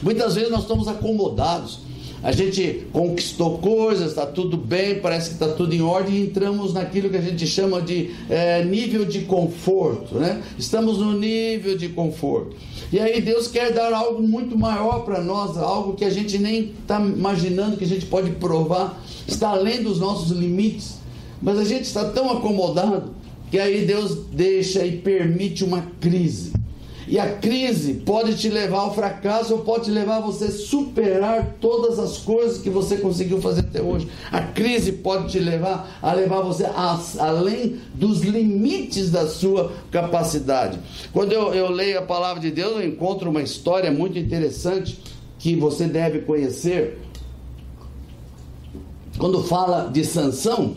Muitas 0.03 0.35
vezes 0.35 0.51
nós 0.51 0.63
estamos 0.63 0.89
acomodados. 0.89 1.87
A 2.25 2.33
gente 2.33 2.89
conquistou 2.93 3.59
coisas, 3.59 4.09
está 4.09 4.27
tudo 4.27 4.57
bem, 4.57 4.99
parece 4.99 5.29
que 5.29 5.35
está 5.35 5.47
tudo 5.55 5.73
em 5.77 5.83
ordem 5.83 6.17
e 6.17 6.23
entramos 6.23 6.75
naquilo 6.75 7.09
que 7.09 7.17
a 7.17 7.23
gente 7.23 7.47
chama 7.47 7.81
de 7.81 8.11
é, 8.29 8.65
nível 8.65 9.05
de 9.05 9.21
conforto, 9.21 10.17
né? 10.17 10.43
Estamos 10.59 10.99
no 10.99 11.13
nível 11.13 11.79
de 11.79 11.89
conforto. 11.91 12.57
E 12.93 13.01
aí 13.01 13.21
Deus 13.21 13.49
quer 13.49 13.73
dar 13.73 13.93
algo 13.93 14.23
muito 14.23 14.57
maior 14.57 15.05
para 15.05 15.21
nós, 15.21 15.57
algo 15.57 15.95
que 15.95 16.05
a 16.05 16.11
gente 16.11 16.39
nem 16.39 16.73
está 16.81 17.01
imaginando 17.01 17.77
que 17.77 17.85
a 17.85 17.89
gente 17.89 18.07
pode 18.07 18.31
provar, 18.33 19.03
está 19.27 19.51
além 19.51 19.83
dos 19.83 19.99
nossos 19.99 20.31
limites. 20.31 20.97
Mas 21.43 21.59
a 21.59 21.65
gente 21.65 21.85
está 21.85 22.05
tão 22.05 22.31
acomodado 22.31 23.15
que 23.51 23.59
aí 23.59 23.85
Deus 23.85 24.17
deixa 24.33 24.85
e 24.85 24.99
permite 24.99 25.65
uma 25.65 25.83
crise. 26.01 26.53
E 27.09 27.19
a 27.21 27.37
crise 27.37 27.95
pode 27.95 28.37
te 28.37 28.49
levar 28.49 28.81
ao 28.81 28.95
fracasso 28.95 29.55
ou 29.55 29.61
pode 29.61 29.91
levar 29.91 30.21
você 30.21 30.47
a 30.47 30.51
superar 30.51 31.57
todas 31.61 32.01
as 32.01 32.19
coisas 32.19 32.59
que 32.59 32.69
você 32.69 32.97
conseguiu 32.97 33.41
fazer 33.41 33.61
até 33.61 33.81
hoje. 33.81 34.09
A 34.33 34.41
crise 34.43 34.91
pode 34.91 35.31
te 35.31 35.39
levar 35.39 35.99
a 36.03 36.13
levar 36.13 36.41
você 36.41 36.65
a, 36.65 37.01
além 37.21 37.79
dos 37.95 38.23
limites 38.23 39.11
da 39.11 39.29
sua 39.29 39.73
capacidade. 39.91 40.81
Quando 41.13 41.31
eu, 41.31 41.55
eu 41.55 41.71
leio 41.71 42.01
a 42.01 42.03
palavra 42.03 42.41
de 42.41 42.51
Deus, 42.51 42.73
eu 42.73 42.89
encontro 42.89 43.31
uma 43.31 43.43
história 43.43 43.93
muito 43.93 44.19
interessante 44.19 45.01
que 45.39 45.55
você 45.55 45.87
deve 45.87 46.21
conhecer. 46.21 46.99
Quando 49.17 49.45
fala 49.45 49.89
de 49.93 50.05
Sansão, 50.05 50.75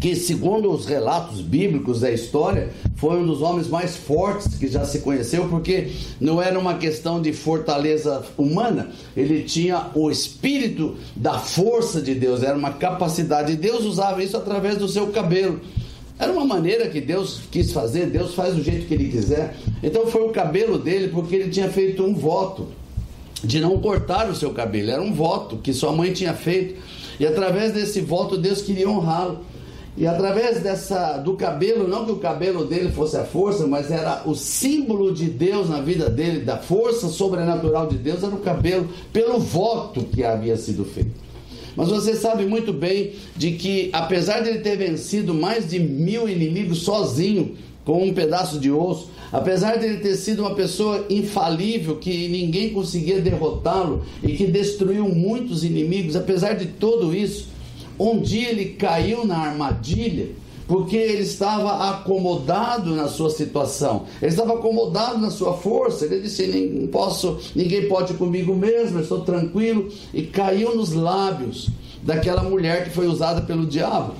que, 0.00 0.14
segundo 0.14 0.70
os 0.70 0.84
relatos 0.84 1.40
bíblicos 1.40 2.00
da 2.00 2.10
história, 2.10 2.70
foi 3.04 3.18
um 3.18 3.26
dos 3.26 3.42
homens 3.42 3.68
mais 3.68 3.94
fortes 3.94 4.56
que 4.56 4.66
já 4.66 4.86
se 4.86 5.00
conheceu, 5.00 5.46
porque 5.50 5.90
não 6.18 6.40
era 6.40 6.58
uma 6.58 6.78
questão 6.78 7.20
de 7.20 7.34
fortaleza 7.34 8.24
humana, 8.38 8.92
ele 9.14 9.42
tinha 9.42 9.90
o 9.94 10.10
espírito 10.10 10.96
da 11.14 11.38
força 11.38 12.00
de 12.00 12.14
Deus, 12.14 12.42
era 12.42 12.56
uma 12.56 12.72
capacidade. 12.72 13.56
Deus 13.56 13.84
usava 13.84 14.24
isso 14.24 14.38
através 14.38 14.78
do 14.78 14.88
seu 14.88 15.08
cabelo. 15.08 15.60
Era 16.18 16.32
uma 16.32 16.46
maneira 16.46 16.88
que 16.88 16.98
Deus 16.98 17.40
quis 17.50 17.72
fazer, 17.72 18.06
Deus 18.06 18.34
faz 18.34 18.54
do 18.54 18.62
jeito 18.62 18.86
que 18.86 18.94
ele 18.94 19.10
quiser. 19.10 19.54
Então 19.82 20.06
foi 20.06 20.22
o 20.22 20.30
cabelo 20.30 20.78
dele, 20.78 21.08
porque 21.08 21.36
ele 21.36 21.50
tinha 21.50 21.68
feito 21.68 22.02
um 22.02 22.14
voto 22.14 22.68
de 23.42 23.60
não 23.60 23.78
cortar 23.80 24.30
o 24.30 24.34
seu 24.34 24.50
cabelo. 24.54 24.90
Era 24.90 25.02
um 25.02 25.12
voto 25.12 25.58
que 25.58 25.74
sua 25.74 25.92
mãe 25.92 26.10
tinha 26.14 26.32
feito. 26.32 26.80
E 27.20 27.26
através 27.26 27.74
desse 27.74 28.00
voto, 28.00 28.38
Deus 28.38 28.62
queria 28.62 28.88
honrá-lo. 28.88 29.44
E 29.96 30.08
através 30.08 30.60
dessa 30.60 31.18
do 31.18 31.34
cabelo, 31.34 31.86
não 31.86 32.04
que 32.04 32.10
o 32.10 32.16
cabelo 32.16 32.64
dele 32.64 32.90
fosse 32.90 33.16
a 33.16 33.24
força, 33.24 33.64
mas 33.66 33.92
era 33.92 34.22
o 34.26 34.34
símbolo 34.34 35.14
de 35.14 35.26
Deus 35.26 35.68
na 35.68 35.80
vida 35.80 36.10
dele, 36.10 36.40
da 36.40 36.56
força 36.56 37.08
sobrenatural 37.08 37.86
de 37.86 37.96
Deus, 37.96 38.24
era 38.24 38.34
o 38.34 38.40
cabelo, 38.40 38.88
pelo 39.12 39.38
voto 39.38 40.02
que 40.02 40.24
havia 40.24 40.56
sido 40.56 40.84
feito. 40.84 41.12
Mas 41.76 41.88
você 41.88 42.14
sabe 42.14 42.44
muito 42.44 42.72
bem 42.72 43.12
de 43.36 43.52
que, 43.52 43.90
apesar 43.92 44.40
de 44.40 44.48
ele 44.48 44.58
ter 44.60 44.76
vencido 44.76 45.32
mais 45.32 45.68
de 45.68 45.78
mil 45.78 46.28
inimigos 46.28 46.82
sozinho, 46.82 47.56
com 47.84 48.02
um 48.02 48.14
pedaço 48.14 48.58
de 48.58 48.70
osso, 48.70 49.10
apesar 49.30 49.76
de 49.76 49.86
ele 49.86 49.98
ter 49.98 50.16
sido 50.16 50.40
uma 50.40 50.54
pessoa 50.54 51.04
infalível, 51.10 51.96
que 51.96 52.28
ninguém 52.28 52.70
conseguia 52.70 53.20
derrotá-lo 53.20 54.04
e 54.22 54.32
que 54.32 54.46
destruiu 54.46 55.08
muitos 55.08 55.64
inimigos, 55.64 56.16
apesar 56.16 56.54
de 56.54 56.66
tudo 56.66 57.14
isso, 57.14 57.48
um 57.98 58.20
dia 58.20 58.50
ele 58.50 58.70
caiu 58.70 59.26
na 59.26 59.38
armadilha 59.38 60.28
porque 60.66 60.96
ele 60.96 61.22
estava 61.22 61.90
acomodado 61.90 62.94
na 62.94 63.06
sua 63.08 63.28
situação, 63.30 64.04
ele 64.20 64.30
estava 64.30 64.54
acomodado 64.54 65.18
na 65.18 65.30
sua 65.30 65.54
força. 65.54 66.06
Ele 66.06 66.20
disse: 66.20 66.46
não 66.46 66.86
posso, 66.88 67.38
ninguém 67.54 67.86
pode 67.86 68.14
comigo 68.14 68.54
mesmo, 68.54 69.00
estou 69.00 69.20
tranquilo. 69.20 69.88
E 70.12 70.22
caiu 70.22 70.74
nos 70.74 70.92
lábios 70.92 71.68
daquela 72.02 72.42
mulher 72.42 72.84
que 72.84 72.90
foi 72.90 73.06
usada 73.06 73.42
pelo 73.42 73.66
diabo. 73.66 74.14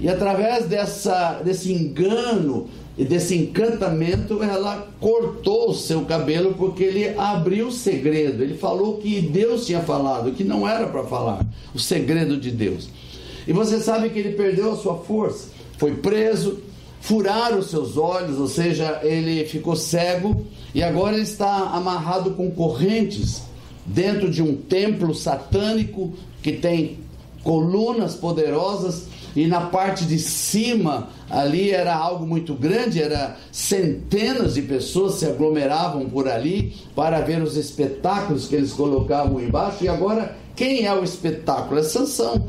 E 0.00 0.08
através 0.08 0.64
dessa, 0.64 1.42
desse 1.44 1.70
engano 1.70 2.68
e 2.96 3.04
desse 3.04 3.36
encantamento, 3.36 4.42
ela 4.42 4.88
cortou 4.98 5.70
o 5.70 5.74
seu 5.74 6.02
cabelo 6.06 6.54
porque 6.54 6.84
ele 6.84 7.18
abriu 7.18 7.68
o 7.68 7.72
segredo. 7.72 8.42
Ele 8.42 8.56
falou 8.56 8.96
que 8.96 9.20
Deus 9.20 9.66
tinha 9.66 9.80
falado, 9.80 10.32
que 10.32 10.44
não 10.44 10.66
era 10.66 10.86
para 10.86 11.04
falar, 11.04 11.46
o 11.74 11.78
segredo 11.78 12.38
de 12.38 12.50
Deus. 12.50 12.88
E 13.46 13.52
você 13.52 13.80
sabe 13.80 14.10
que 14.10 14.18
ele 14.18 14.32
perdeu 14.32 14.72
a 14.72 14.76
sua 14.76 14.96
força, 14.98 15.48
foi 15.78 15.94
preso, 15.94 16.58
furaram 17.00 17.58
os 17.58 17.70
seus 17.70 17.96
olhos, 17.96 18.38
ou 18.38 18.48
seja, 18.48 19.00
ele 19.02 19.44
ficou 19.46 19.74
cego 19.74 20.44
e 20.74 20.82
agora 20.82 21.14
ele 21.14 21.22
está 21.22 21.70
amarrado 21.70 22.32
com 22.32 22.50
correntes 22.50 23.42
dentro 23.86 24.30
de 24.30 24.42
um 24.42 24.54
templo 24.54 25.14
satânico 25.14 26.12
que 26.42 26.52
tem 26.52 26.98
colunas 27.42 28.14
poderosas 28.14 29.06
e 29.34 29.46
na 29.46 29.62
parte 29.62 30.04
de 30.04 30.18
cima 30.18 31.08
ali 31.30 31.70
era 31.70 31.96
algo 31.96 32.26
muito 32.26 32.54
grande, 32.54 33.00
era 33.00 33.36
centenas 33.52 34.54
de 34.54 34.62
pessoas 34.62 35.14
se 35.14 35.26
aglomeravam 35.26 36.08
por 36.08 36.28
ali 36.28 36.74
para 36.94 37.20
ver 37.20 37.42
os 37.42 37.56
espetáculos 37.56 38.48
que 38.48 38.56
eles 38.56 38.72
colocavam 38.72 39.40
embaixo. 39.40 39.84
E 39.84 39.88
agora 39.88 40.36
quem 40.56 40.84
é 40.84 40.92
o 40.92 41.04
espetáculo? 41.04 41.80
É 41.80 41.82
Sansão 41.82 42.48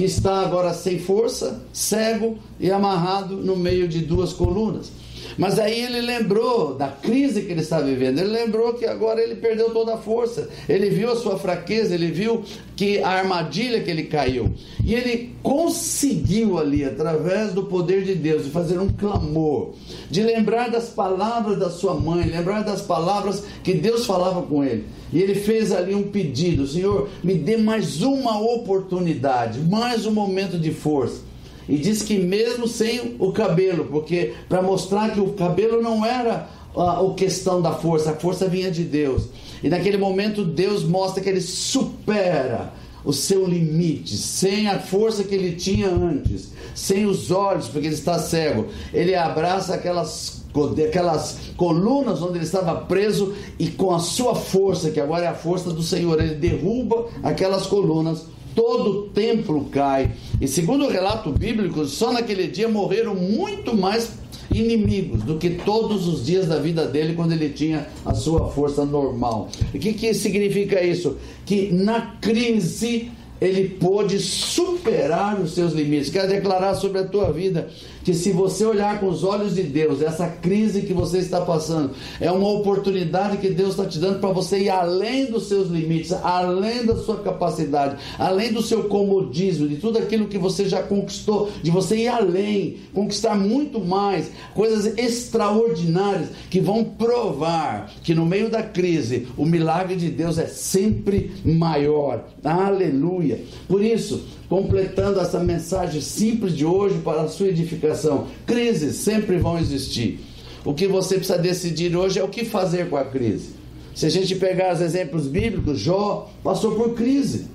que 0.00 0.06
está 0.06 0.40
agora 0.40 0.72
sem 0.72 0.98
força, 0.98 1.60
cego 1.74 2.38
e 2.58 2.70
amarrado 2.70 3.36
no 3.36 3.54
meio 3.54 3.86
de 3.86 3.98
duas 3.98 4.32
colunas. 4.32 4.90
Mas 5.36 5.58
aí 5.58 5.80
ele 5.80 6.00
lembrou 6.00 6.74
da 6.74 6.88
crise 6.88 7.42
que 7.42 7.52
ele 7.52 7.60
está 7.60 7.80
vivendo, 7.80 8.18
ele 8.18 8.28
lembrou 8.28 8.74
que 8.74 8.86
agora 8.86 9.22
ele 9.22 9.36
perdeu 9.36 9.70
toda 9.70 9.94
a 9.94 9.98
força, 9.98 10.48
ele 10.68 10.90
viu 10.90 11.10
a 11.10 11.16
sua 11.16 11.38
fraqueza, 11.38 11.94
ele 11.94 12.10
viu 12.10 12.42
que 12.76 13.02
a 13.02 13.08
armadilha 13.08 13.80
que 13.82 13.90
ele 13.90 14.04
caiu, 14.04 14.52
e 14.84 14.94
ele 14.94 15.34
conseguiu 15.42 16.58
ali, 16.58 16.84
através 16.84 17.52
do 17.52 17.64
poder 17.64 18.04
de 18.04 18.14
Deus, 18.14 18.44
de 18.44 18.50
fazer 18.50 18.78
um 18.78 18.88
clamor, 18.88 19.70
de 20.10 20.22
lembrar 20.22 20.70
das 20.70 20.88
palavras 20.88 21.58
da 21.58 21.70
sua 21.70 21.94
mãe, 21.94 22.24
lembrar 22.24 22.62
das 22.62 22.82
palavras 22.82 23.44
que 23.62 23.74
Deus 23.74 24.06
falava 24.06 24.42
com 24.42 24.64
ele. 24.64 24.86
E 25.12 25.20
ele 25.20 25.34
fez 25.34 25.72
ali 25.72 25.94
um 25.94 26.04
pedido: 26.04 26.66
Senhor, 26.66 27.08
me 27.22 27.34
dê 27.34 27.56
mais 27.56 28.00
uma 28.02 28.40
oportunidade, 28.40 29.60
mais 29.60 30.06
um 30.06 30.12
momento 30.12 30.58
de 30.58 30.70
força. 30.70 31.29
E 31.70 31.78
diz 31.78 32.02
que 32.02 32.18
mesmo 32.18 32.66
sem 32.66 33.14
o 33.20 33.30
cabelo, 33.30 33.84
porque 33.84 34.34
para 34.48 34.60
mostrar 34.60 35.12
que 35.12 35.20
o 35.20 35.34
cabelo 35.34 35.80
não 35.80 36.04
era 36.04 36.48
a, 36.76 37.00
a 37.00 37.14
questão 37.14 37.62
da 37.62 37.72
força, 37.72 38.10
a 38.10 38.16
força 38.16 38.48
vinha 38.48 38.72
de 38.72 38.82
Deus. 38.82 39.28
E 39.62 39.68
naquele 39.68 39.96
momento 39.96 40.44
Deus 40.44 40.82
mostra 40.82 41.22
que 41.22 41.28
ele 41.28 41.40
supera 41.40 42.72
o 43.04 43.12
seu 43.12 43.46
limite, 43.46 44.16
sem 44.16 44.66
a 44.66 44.80
força 44.80 45.22
que 45.22 45.32
ele 45.32 45.52
tinha 45.52 45.88
antes, 45.88 46.50
sem 46.74 47.06
os 47.06 47.30
olhos, 47.30 47.68
porque 47.68 47.86
ele 47.86 47.94
está 47.94 48.18
cego. 48.18 48.66
Ele 48.92 49.14
abraça 49.14 49.72
aquelas, 49.72 50.42
aquelas 50.88 51.38
colunas 51.56 52.20
onde 52.20 52.38
ele 52.38 52.44
estava 52.44 52.74
preso 52.80 53.32
e 53.60 53.68
com 53.68 53.94
a 53.94 54.00
sua 54.00 54.34
força, 54.34 54.90
que 54.90 55.00
agora 55.00 55.24
é 55.24 55.28
a 55.28 55.34
força 55.34 55.70
do 55.70 55.84
Senhor, 55.84 56.20
ele 56.20 56.34
derruba 56.34 57.06
aquelas 57.22 57.64
colunas 57.68 58.24
todo 58.54 58.90
o 58.90 59.02
templo 59.08 59.66
cai. 59.70 60.12
E 60.40 60.48
segundo 60.48 60.86
o 60.86 60.90
relato 60.90 61.30
bíblico, 61.30 61.84
só 61.86 62.12
naquele 62.12 62.48
dia 62.48 62.68
morreram 62.68 63.14
muito 63.14 63.76
mais 63.76 64.12
inimigos 64.52 65.22
do 65.22 65.36
que 65.36 65.50
todos 65.50 66.08
os 66.08 66.26
dias 66.26 66.46
da 66.46 66.58
vida 66.58 66.86
dele 66.86 67.14
quando 67.14 67.32
ele 67.32 67.50
tinha 67.50 67.86
a 68.04 68.14
sua 68.14 68.48
força 68.50 68.84
normal. 68.84 69.48
O 69.72 69.78
que, 69.78 69.92
que 69.92 70.12
significa 70.12 70.82
isso? 70.82 71.16
Que 71.46 71.70
na 71.72 72.16
crise 72.20 73.10
ele 73.40 73.68
pôde 73.68 74.18
superar 74.18 75.40
os 75.40 75.54
seus 75.54 75.72
limites. 75.72 76.10
Quero 76.10 76.28
declarar 76.28 76.74
sobre 76.74 76.98
a 76.98 77.04
tua 77.04 77.32
vida 77.32 77.68
que 78.04 78.14
se 78.14 78.32
você 78.32 78.64
olhar 78.64 78.98
com 78.98 79.08
os 79.08 79.24
olhos 79.24 79.54
de 79.54 79.62
Deus, 79.62 80.00
essa 80.00 80.26
crise 80.26 80.82
que 80.82 80.92
você 80.92 81.18
está 81.18 81.40
passando 81.40 81.90
é 82.20 82.30
uma 82.30 82.48
oportunidade 82.48 83.36
que 83.36 83.50
Deus 83.50 83.70
está 83.70 83.84
te 83.84 83.98
dando 83.98 84.20
para 84.20 84.32
você 84.32 84.58
ir 84.58 84.70
além 84.70 85.26
dos 85.26 85.48
seus 85.48 85.68
limites, 85.68 86.12
além 86.12 86.84
da 86.84 86.96
sua 86.96 87.18
capacidade, 87.18 87.96
além 88.18 88.52
do 88.52 88.62
seu 88.62 88.84
comodismo, 88.84 89.68
de 89.68 89.76
tudo 89.76 89.98
aquilo 89.98 90.28
que 90.28 90.38
você 90.38 90.68
já 90.68 90.82
conquistou, 90.82 91.50
de 91.62 91.70
você 91.70 91.96
ir 91.96 92.08
além, 92.08 92.78
conquistar 92.94 93.36
muito 93.36 93.80
mais, 93.80 94.30
coisas 94.54 94.98
extraordinárias 94.98 96.28
que 96.50 96.60
vão 96.60 96.84
provar 96.84 97.92
que 98.02 98.14
no 98.14 98.24
meio 98.24 98.50
da 98.50 98.62
crise 98.62 99.28
o 99.36 99.44
milagre 99.44 99.96
de 99.96 100.10
Deus 100.10 100.38
é 100.38 100.46
sempre 100.46 101.32
maior. 101.44 102.24
Aleluia. 102.42 103.29
Por 103.68 103.82
isso, 103.82 104.24
completando 104.48 105.20
essa 105.20 105.38
mensagem 105.38 106.00
simples 106.00 106.56
de 106.56 106.64
hoje 106.64 106.98
para 106.98 107.22
a 107.22 107.28
sua 107.28 107.48
edificação. 107.48 108.26
Crises 108.46 108.96
sempre 108.96 109.38
vão 109.38 109.58
existir. 109.58 110.20
O 110.64 110.74
que 110.74 110.86
você 110.86 111.16
precisa 111.16 111.38
decidir 111.38 111.96
hoje 111.96 112.18
é 112.18 112.24
o 112.24 112.28
que 112.28 112.44
fazer 112.44 112.88
com 112.90 112.96
a 112.96 113.04
crise. 113.04 113.50
Se 113.94 114.06
a 114.06 114.10
gente 114.10 114.34
pegar 114.36 114.74
os 114.74 114.80
exemplos 114.80 115.26
bíblicos, 115.26 115.78
Jó 115.78 116.30
passou 116.42 116.74
por 116.74 116.94
crise. 116.94 117.46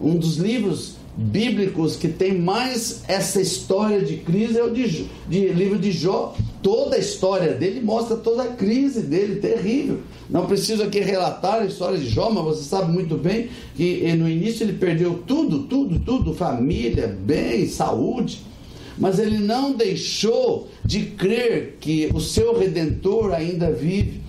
Um 0.00 0.16
dos 0.16 0.36
livros 0.36 0.96
bíblicos 1.18 1.96
que 1.96 2.06
tem 2.06 2.38
mais 2.38 3.02
essa 3.08 3.40
história 3.40 4.00
de 4.00 4.18
crise 4.18 4.56
é 4.56 4.62
o 4.62 4.70
de, 4.70 5.08
de 5.28 5.48
livro 5.48 5.76
de 5.76 5.90
Jó. 5.90 6.36
Toda 6.62 6.94
a 6.94 6.98
história 6.98 7.54
dele 7.54 7.80
mostra 7.80 8.16
toda 8.16 8.44
a 8.44 8.48
crise 8.48 9.00
dele, 9.02 9.40
terrível. 9.40 9.98
Não 10.30 10.46
preciso 10.46 10.84
aqui 10.84 11.00
relatar 11.00 11.62
a 11.62 11.64
história 11.64 11.98
de 11.98 12.08
Jó, 12.08 12.30
mas 12.30 12.44
você 12.44 12.62
sabe 12.62 12.92
muito 12.92 13.16
bem 13.16 13.48
que 13.74 14.12
no 14.12 14.28
início 14.28 14.62
ele 14.62 14.74
perdeu 14.74 15.20
tudo, 15.26 15.64
tudo, 15.64 15.98
tudo: 15.98 16.34
família, 16.34 17.08
bem, 17.08 17.66
saúde. 17.66 18.46
Mas 18.96 19.18
ele 19.18 19.38
não 19.38 19.72
deixou 19.72 20.68
de 20.84 21.02
crer 21.02 21.78
que 21.80 22.10
o 22.14 22.20
seu 22.20 22.56
redentor 22.56 23.32
ainda 23.32 23.70
vive 23.70 24.20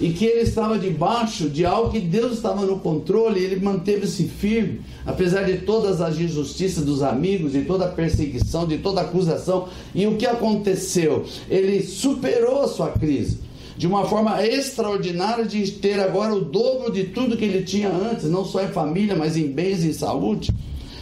e 0.00 0.10
que 0.10 0.24
ele 0.24 0.40
estava 0.40 0.78
debaixo 0.78 1.48
de 1.48 1.66
algo 1.66 1.90
que 1.90 2.00
Deus 2.00 2.32
estava 2.32 2.64
no 2.64 2.78
controle, 2.78 3.38
e 3.38 3.44
ele 3.44 3.60
manteve-se 3.60 4.24
firme, 4.24 4.80
apesar 5.04 5.42
de 5.42 5.58
todas 5.58 6.00
as 6.00 6.18
injustiças 6.18 6.84
dos 6.84 7.02
amigos, 7.02 7.52
de 7.52 7.62
toda 7.62 7.84
a 7.84 7.88
perseguição, 7.88 8.66
de 8.66 8.78
toda 8.78 9.00
a 9.00 9.04
acusação. 9.04 9.68
E 9.94 10.06
o 10.06 10.16
que 10.16 10.26
aconteceu? 10.26 11.24
Ele 11.48 11.82
superou 11.82 12.62
a 12.62 12.68
sua 12.68 12.88
crise 12.88 13.38
de 13.76 13.86
uma 13.86 14.04
forma 14.04 14.46
extraordinária 14.46 15.44
de 15.46 15.70
ter 15.72 15.98
agora 16.00 16.34
o 16.34 16.40
dobro 16.40 16.92
de 16.92 17.04
tudo 17.04 17.36
que 17.36 17.44
ele 17.46 17.62
tinha 17.62 17.88
antes, 17.88 18.24
não 18.24 18.44
só 18.44 18.62
em 18.62 18.68
família, 18.68 19.16
mas 19.16 19.38
em 19.38 19.46
bens 19.46 19.82
e 19.84 19.94
saúde. 19.94 20.52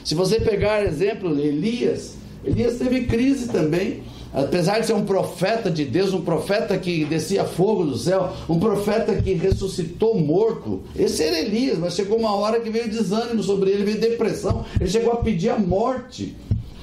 Se 0.05 0.14
você 0.14 0.40
pegar 0.40 0.85
exemplo 0.85 1.38
Elias, 1.38 2.14
Elias 2.45 2.78
teve 2.78 3.05
crise 3.07 3.49
também. 3.49 4.02
Apesar 4.33 4.81
de 4.81 4.87
ser 4.87 4.93
um 4.93 5.05
profeta 5.05 5.71
de 5.71 5.85
Deus, 5.85 6.13
um 6.13 6.21
profeta 6.21 6.77
que 6.77 7.05
descia 7.05 7.45
fogo 7.45 7.85
do 7.85 7.97
céu, 7.97 8.33
um 8.49 8.59
profeta 8.59 9.15
que 9.17 9.33
ressuscitou 9.33 10.19
morto, 10.21 10.83
esse 10.95 11.23
era 11.23 11.41
Elias, 11.41 11.79
mas 11.79 11.95
chegou 11.95 12.19
uma 12.19 12.35
hora 12.37 12.61
que 12.61 12.69
veio 12.69 12.91
desânimo 12.91 13.43
sobre 13.43 13.71
ele, 13.71 13.85
veio 13.85 14.01
depressão, 14.01 14.65
ele 14.79 14.91
chegou 14.91 15.13
a 15.13 15.17
pedir 15.17 15.49
a 15.49 15.59
morte, 15.59 16.37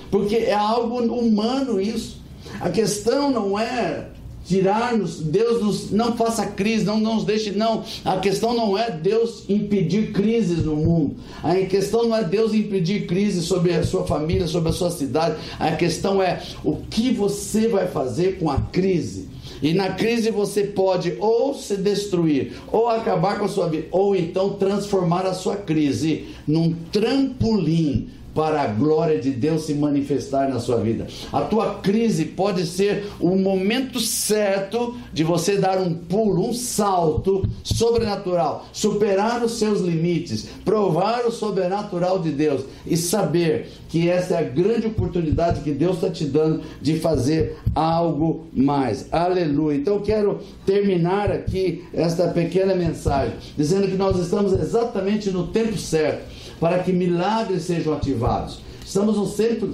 porque 0.10 0.38
é 0.38 0.54
algo 0.54 1.00
humano 1.02 1.80
isso. 1.80 2.24
A 2.60 2.70
questão 2.70 3.30
não 3.30 3.60
é 3.60 4.08
tirar-nos, 4.46 5.20
Deus 5.20 5.62
nos, 5.62 5.92
não 5.92 6.16
faça 6.16 6.46
crise, 6.46 6.86
não, 6.86 7.00
não 7.00 7.16
nos 7.16 7.26
deixe, 7.26 7.52
não. 7.52 7.84
A 8.04 8.18
questão 8.18 8.54
não 8.54 8.78
é 8.78 8.92
Deus 8.92 9.44
impedir 9.50 10.12
crises 10.12 10.64
no 10.64 10.76
mundo. 10.76 11.16
A 11.44 11.56
questão 11.66 12.08
não 12.08 12.16
é 12.16 12.24
Deus 12.24 12.54
impedir 12.54 13.08
crises 13.08 13.46
sobre 13.46 13.74
a 13.74 13.84
sua 13.84 14.06
família, 14.06 14.48
sobre 14.48 14.70
a 14.70 14.74
sua 14.74 14.92
cidade. 14.92 15.36
A 15.60 15.72
questão 15.72 16.22
é 16.22 16.42
o 16.64 16.76
que 16.76 17.12
você 17.12 17.68
vai 17.68 17.88
fazer 17.88 18.38
com 18.38 18.50
a 18.50 18.60
crise. 18.60 19.36
E 19.62 19.74
na 19.74 19.90
crise 19.92 20.30
você 20.32 20.64
pode 20.64 21.16
ou 21.20 21.54
se 21.54 21.78
destruir, 21.78 22.54
ou 22.72 22.90
acabar 22.90 23.40
com 23.40 23.46
a 23.46 23.50
sua 23.50 23.68
vida, 23.68 23.88
ou 23.90 24.16
então 24.16 24.54
transformar 24.54 25.26
a 25.26 25.34
sua 25.34 25.56
crise 25.56 26.28
num 26.46 26.76
trampolim 26.92 28.10
para 28.36 28.62
a 28.62 28.68
glória 28.68 29.18
de 29.18 29.32
Deus 29.32 29.64
se 29.64 29.74
manifestar 29.74 30.50
na 30.50 30.60
sua 30.60 30.76
vida. 30.78 31.08
A 31.32 31.42
tua 31.42 31.76
crise 31.76 32.26
pode 32.26 32.66
ser 32.66 33.06
o 33.18 33.34
momento 33.38 33.98
certo 34.02 34.98
de 35.14 35.24
você 35.24 35.58
dar 35.58 35.78
um 35.78 35.94
pulo, 35.94 36.50
um 36.50 36.54
salto 36.54 37.48
sobrenatural, 37.64 38.66
superar 38.74 39.42
os 39.42 39.54
seus 39.54 39.80
limites, 39.80 40.50
provar 40.66 41.26
o 41.26 41.32
sobrenatural 41.32 42.20
de 42.20 42.32
Deus 42.32 42.66
e 42.86 42.98
saber 42.98 43.70
que 43.88 44.10
essa 44.10 44.34
é 44.36 44.40
a 44.40 44.44
grande 44.44 44.88
oportunidade 44.88 45.62
que 45.62 45.72
Deus 45.72 45.96
está 45.96 46.10
te 46.10 46.26
dando 46.26 46.62
de 46.82 47.00
fazer 47.00 47.58
algo 47.74 48.48
mais. 48.52 49.08
Aleluia. 49.14 49.78
Então 49.78 49.96
eu 49.96 50.02
quero 50.02 50.42
terminar 50.66 51.32
aqui 51.32 51.86
esta 51.94 52.28
pequena 52.28 52.76
mensagem 52.76 53.36
dizendo 53.56 53.88
que 53.88 53.96
nós 53.96 54.20
estamos 54.20 54.52
exatamente 54.52 55.32
no 55.32 55.48
tempo 55.48 55.78
certo 55.78 56.35
para 56.60 56.80
que 56.80 56.92
milagres 56.92 57.64
sejam 57.64 57.94
ativados. 57.94 58.60
Estamos 58.86 59.18
no 59.18 59.28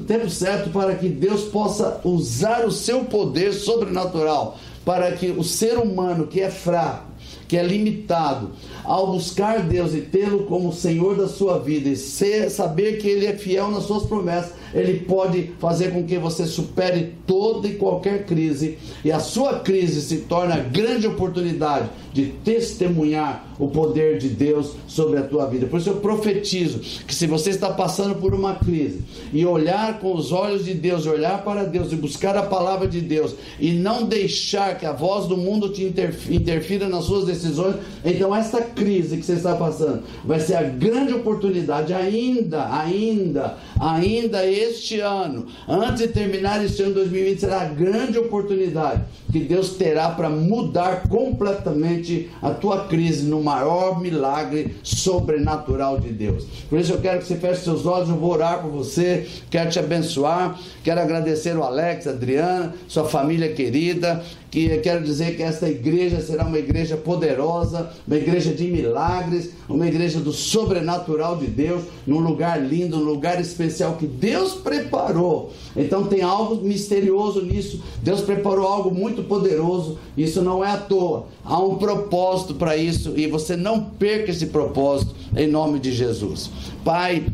tempo 0.05 0.29
certo 0.29 0.69
para 0.69 0.95
que 0.95 1.09
Deus 1.09 1.43
possa 1.43 1.99
usar 2.03 2.65
o 2.65 2.71
seu 2.71 3.03
poder 3.03 3.53
sobrenatural 3.53 4.57
para 4.85 5.11
que 5.11 5.31
o 5.31 5.43
ser 5.43 5.77
humano 5.77 6.27
que 6.27 6.41
é 6.41 6.49
fraco, 6.49 7.05
que 7.47 7.57
é 7.57 7.63
limitado, 7.63 8.51
ao 8.83 9.11
buscar 9.11 9.61
Deus 9.61 9.93
e 9.93 10.01
tê-lo 10.01 10.45
como 10.45 10.73
Senhor 10.73 11.15
da 11.15 11.27
sua 11.27 11.59
vida 11.59 11.89
e 11.89 11.95
ser, 11.95 12.49
saber 12.49 12.97
que 12.97 13.07
Ele 13.07 13.27
é 13.27 13.33
fiel 13.33 13.69
nas 13.69 13.83
suas 13.83 14.03
promessas, 14.03 14.53
Ele 14.73 14.99
pode 14.99 15.51
fazer 15.59 15.91
com 15.91 16.03
que 16.03 16.17
você 16.17 16.45
supere 16.45 17.13
toda 17.25 17.67
e 17.67 17.75
qualquer 17.75 18.25
crise 18.25 18.77
e 19.03 19.11
a 19.11 19.19
sua 19.19 19.59
crise 19.59 20.01
se 20.01 20.17
torne 20.21 20.53
a 20.53 20.57
grande 20.57 21.07
oportunidade 21.07 21.89
de 22.13 22.25
testemunhar 22.43 23.55
o 23.57 23.67
poder 23.67 24.17
de 24.17 24.27
Deus 24.27 24.75
sobre 24.87 25.19
a 25.19 25.23
tua 25.23 25.45
vida. 25.45 25.67
Por 25.67 25.79
isso 25.79 25.89
eu 25.89 25.97
profetizo 25.97 26.79
que 27.05 27.13
se 27.13 27.27
você 27.27 27.51
está 27.51 27.71
passando 27.71 28.15
por 28.15 28.33
uma 28.33 28.55
crise 28.55 29.01
e 29.31 29.45
olhar 29.45 29.99
com 29.99 30.15
os 30.15 30.31
olhos 30.31 30.65
de 30.65 30.73
Deus, 30.73 31.05
olhar 31.05 31.43
para 31.43 31.63
Deus 31.63 31.91
e 31.91 31.95
buscar 31.95 32.35
a 32.35 32.43
palavra 32.43 32.87
de 32.87 32.99
Deus 32.99 33.35
e 33.59 33.71
não 33.71 34.03
deixar 34.03 34.77
que 34.77 34.85
a 34.85 34.91
voz 34.91 35.27
do 35.27 35.37
mundo 35.37 35.69
te 35.69 35.83
interfira 35.83 36.89
nas 36.89 37.05
suas 37.05 37.25
decisões, 37.25 37.75
então 38.03 38.35
esta 38.35 38.61
crise 38.73 39.17
que 39.17 39.25
você 39.25 39.33
está 39.33 39.55
passando 39.55 40.03
vai 40.25 40.39
ser 40.39 40.55
a 40.55 40.63
grande 40.63 41.13
oportunidade 41.13 41.93
ainda, 41.93 42.67
ainda, 42.73 43.57
ainda 43.79 44.45
este 44.45 44.99
ano, 44.99 45.45
antes 45.67 45.99
de 45.99 46.07
terminar 46.09 46.63
este 46.63 46.83
ano 46.83 46.93
2020, 46.95 47.39
será 47.39 47.61
a 47.61 47.65
grande 47.65 48.17
oportunidade 48.17 49.01
que 49.31 49.39
Deus 49.39 49.71
terá 49.71 50.09
para 50.09 50.29
mudar 50.29 51.03
completamente 51.07 52.29
a 52.41 52.51
tua 52.51 52.85
crise 52.87 53.23
no 53.23 53.41
maior 53.41 54.01
milagre 54.01 54.75
sobrenatural 54.83 55.99
de 55.99 56.09
Deus. 56.09 56.45
Por 56.69 56.77
isso 56.79 56.91
eu 56.91 56.99
quero 56.99 57.19
que 57.19 57.25
você 57.25 57.35
feche 57.35 57.63
seus 57.63 57.85
olhos, 57.85 58.09
eu 58.09 58.17
vou 58.17 58.31
orar 58.31 58.61
por 58.61 58.69
você, 58.69 59.25
quero 59.49 59.69
te 59.69 59.79
abençoar, 59.79 60.59
quero 60.83 60.99
agradecer 60.99 61.55
o 61.55 61.63
Alex, 61.63 62.07
a 62.07 62.11
Adriana, 62.11 62.73
sua 62.87 63.05
família 63.05 63.53
querida, 63.53 64.21
que 64.51 64.77
quero 64.79 65.01
dizer 65.01 65.37
que 65.37 65.43
esta 65.43 65.69
igreja 65.69 66.19
será 66.19 66.43
uma 66.43 66.59
igreja 66.59 66.97
poderosa, 66.97 67.89
uma 68.05 68.17
igreja 68.17 68.53
de 68.53 68.60
milagres, 68.69 69.51
uma 69.67 69.87
igreja 69.87 70.19
do 70.19 70.33
sobrenatural 70.33 71.37
de 71.37 71.47
Deus, 71.47 71.83
num 72.05 72.19
lugar 72.19 72.61
lindo, 72.61 72.97
num 72.97 73.05
lugar 73.05 73.39
especial 73.39 73.95
que 73.95 74.05
Deus 74.05 74.53
preparou. 74.53 75.51
Então 75.75 76.05
tem 76.05 76.21
algo 76.21 76.63
misterioso 76.63 77.41
nisso. 77.41 77.81
Deus 78.03 78.21
preparou 78.21 78.67
algo 78.67 78.91
muito 78.91 79.23
poderoso. 79.23 79.97
Isso 80.17 80.41
não 80.41 80.63
é 80.63 80.71
à 80.71 80.77
toa. 80.77 81.27
Há 81.43 81.59
um 81.59 81.75
propósito 81.75 82.55
para 82.55 82.75
isso 82.75 83.13
e 83.17 83.27
você 83.27 83.55
não 83.55 83.81
perca 83.81 84.31
esse 84.31 84.47
propósito 84.47 85.15
em 85.35 85.47
nome 85.47 85.79
de 85.79 85.91
Jesus. 85.93 86.49
Pai, 86.83 87.25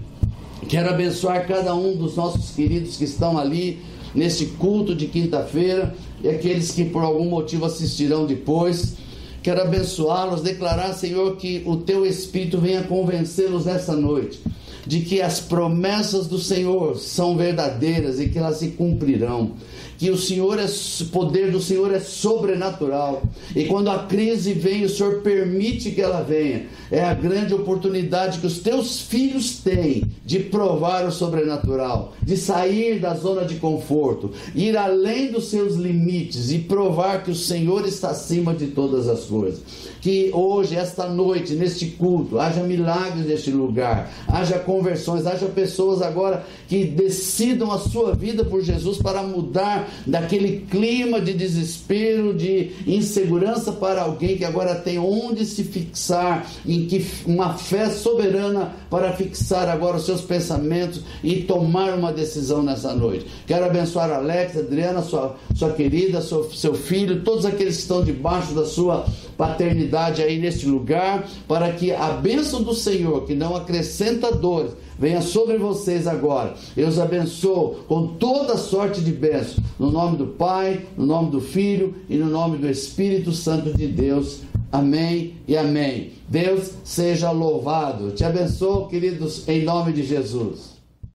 quero 0.68 0.90
abençoar 0.90 1.48
cada 1.48 1.74
um 1.74 1.96
dos 1.96 2.16
nossos 2.16 2.52
queridos 2.52 2.98
que 2.98 3.04
estão 3.04 3.38
ali 3.38 3.80
neste 4.14 4.46
culto 4.46 4.96
de 4.96 5.08
quinta-feira 5.08 5.96
e 6.24 6.30
aqueles 6.30 6.72
que 6.72 6.86
por 6.86 7.04
algum 7.04 7.30
motivo 7.30 7.66
assistirão 7.66 8.26
depois. 8.26 8.96
Quero 9.48 9.62
abençoá-los, 9.62 10.42
declarar, 10.42 10.94
Senhor, 10.94 11.38
que 11.38 11.64
o 11.66 11.78
teu 11.78 12.06
Espírito 12.06 12.60
venha 12.60 12.84
convencê-los 12.84 13.64
nessa 13.64 13.96
noite 13.96 14.42
de 14.88 15.02
que 15.02 15.22
as 15.22 15.40
promessas 15.40 16.28
do 16.28 16.40
Senhor 16.40 16.98
são 16.98 17.36
verdadeiras 17.36 18.20
e 18.20 18.30
que 18.30 18.40
elas 18.40 18.58
se 18.58 18.70
cumprirão 18.70 19.54
que 19.98 20.12
o 20.12 20.18
Senhor 20.18 20.60
é 20.60 20.66
o 20.66 21.06
poder 21.08 21.52
do 21.52 21.60
Senhor 21.60 21.94
é 21.94 22.00
sobrenatural. 22.00 23.24
E 23.56 23.66
quando 23.66 23.90
a 23.90 24.04
crise 24.04 24.54
vem, 24.54 24.84
o 24.84 24.90
Senhor 24.90 25.22
permite 25.22 25.92
que 25.92 26.02
ela 26.02 26.22
venha. 26.22 26.68
É 26.92 27.04
a 27.04 27.14
grande 27.14 27.54
oportunidade 27.54 28.40
que 28.40 28.48
os 28.48 28.60
teus 28.60 29.02
filhos 29.02 29.58
têm 29.58 30.04
de 30.24 30.40
provar 30.40 31.06
o 31.06 31.12
sobrenatural, 31.12 32.14
de 32.22 32.38
sair 32.38 33.00
da 33.00 33.16
zona 33.16 33.44
de 33.44 33.56
conforto, 33.56 34.32
ir 34.54 34.78
além 34.78 35.32
dos 35.32 35.50
seus 35.50 35.76
limites 35.76 36.52
e 36.52 36.60
provar 36.60 37.24
que 37.24 37.32
o 37.32 37.36
Senhor 37.36 37.88
está 37.88 38.10
acima 38.10 38.54
de 38.54 38.68
todas 38.68 39.08
as 39.08 39.26
coisas. 39.26 39.62
Que 40.00 40.30
hoje, 40.32 40.76
esta 40.76 41.08
noite, 41.08 41.54
neste 41.54 41.88
culto, 41.88 42.40
haja 42.40 42.62
milagres 42.62 43.26
neste 43.26 43.50
lugar, 43.50 44.12
haja 44.28 44.60
conversões, 44.78 45.26
haja 45.26 45.48
pessoas 45.48 46.02
agora 46.02 46.46
que 46.68 46.86
decidam 46.86 47.72
a 47.72 47.80
sua 47.80 48.14
vida 48.14 48.44
por 48.44 48.62
Jesus 48.62 48.98
para 48.98 49.24
mudar 49.24 49.90
daquele 50.06 50.66
clima 50.70 51.20
de 51.22 51.34
desespero, 51.34 52.34
de 52.34 52.72
insegurança 52.86 53.72
para 53.72 54.02
alguém 54.02 54.38
que 54.38 54.46
agora 54.46 54.76
tem 54.76 55.00
onde 55.00 55.46
se 55.46 55.64
fixar, 55.64 56.46
em 56.66 56.86
que 56.86 57.06
uma 57.26 57.54
fé 57.54 57.90
soberana 57.90 58.74
para 58.90 59.14
fixar 59.14 59.70
agora 59.70 59.98
os 59.98 60.06
seus 60.06 60.22
pensamentos 60.22 61.02
e 61.24 61.44
tomar 61.44 61.94
uma 61.94 62.12
decisão 62.12 62.62
nessa 62.62 62.94
noite. 62.94 63.26
Quero 63.46 63.66
abençoar 63.66 64.12
Alex, 64.12 64.58
Adriana, 64.58 65.02
sua, 65.02 65.36
sua 65.56 65.72
querida, 65.72 66.22
seu, 66.22 66.50
seu 66.52 66.74
filho, 66.74 67.24
todos 67.24 67.46
aqueles 67.46 67.76
que 67.76 67.82
estão 67.82 68.04
debaixo 68.04 68.54
da 68.54 68.66
sua 68.66 69.06
paternidade 69.38 70.22
aí 70.22 70.40
neste 70.40 70.66
lugar, 70.66 71.28
para 71.48 71.72
que 71.72 71.92
a 71.92 72.10
bênção 72.10 72.64
do 72.64 72.74
Senhor, 72.74 73.26
que 73.26 73.36
não 73.36 73.56
acrescenta 73.56 74.32
dores, 74.32 74.72
venha 75.00 75.22
sobre 75.22 75.58
vocês 75.58 76.08
agora. 76.08 76.54
Eu 76.76 76.88
os 76.88 77.00
abençoo 77.00 77.80
com 77.88 78.08
toda 78.08 78.58
sorte 78.58 79.02
de 79.02 79.12
bênçãos, 79.12 79.60
no 79.80 79.92
nome 79.92 80.18
do 80.18 80.28
Pai, 80.28 80.86
no 80.98 81.06
nome 81.06 81.32
do 81.32 81.42
Filho 81.42 81.96
e 82.10 82.18
no 82.18 82.28
nome 82.28 82.58
do 82.58 82.70
Espírito 82.70 83.32
Santo 83.32 83.76
de 83.76 83.88
Deus. 83.88 84.42
Amém 84.72 85.36
e 85.48 85.56
amém. 85.56 86.12
Deus 86.28 86.72
seja 86.84 87.32
louvado. 87.32 88.12
Te 88.12 88.24
abençoo, 88.24 88.88
queridos, 88.88 89.48
em 89.48 89.64
nome 89.64 89.94
de 89.94 90.04
Jesus. 90.04 90.77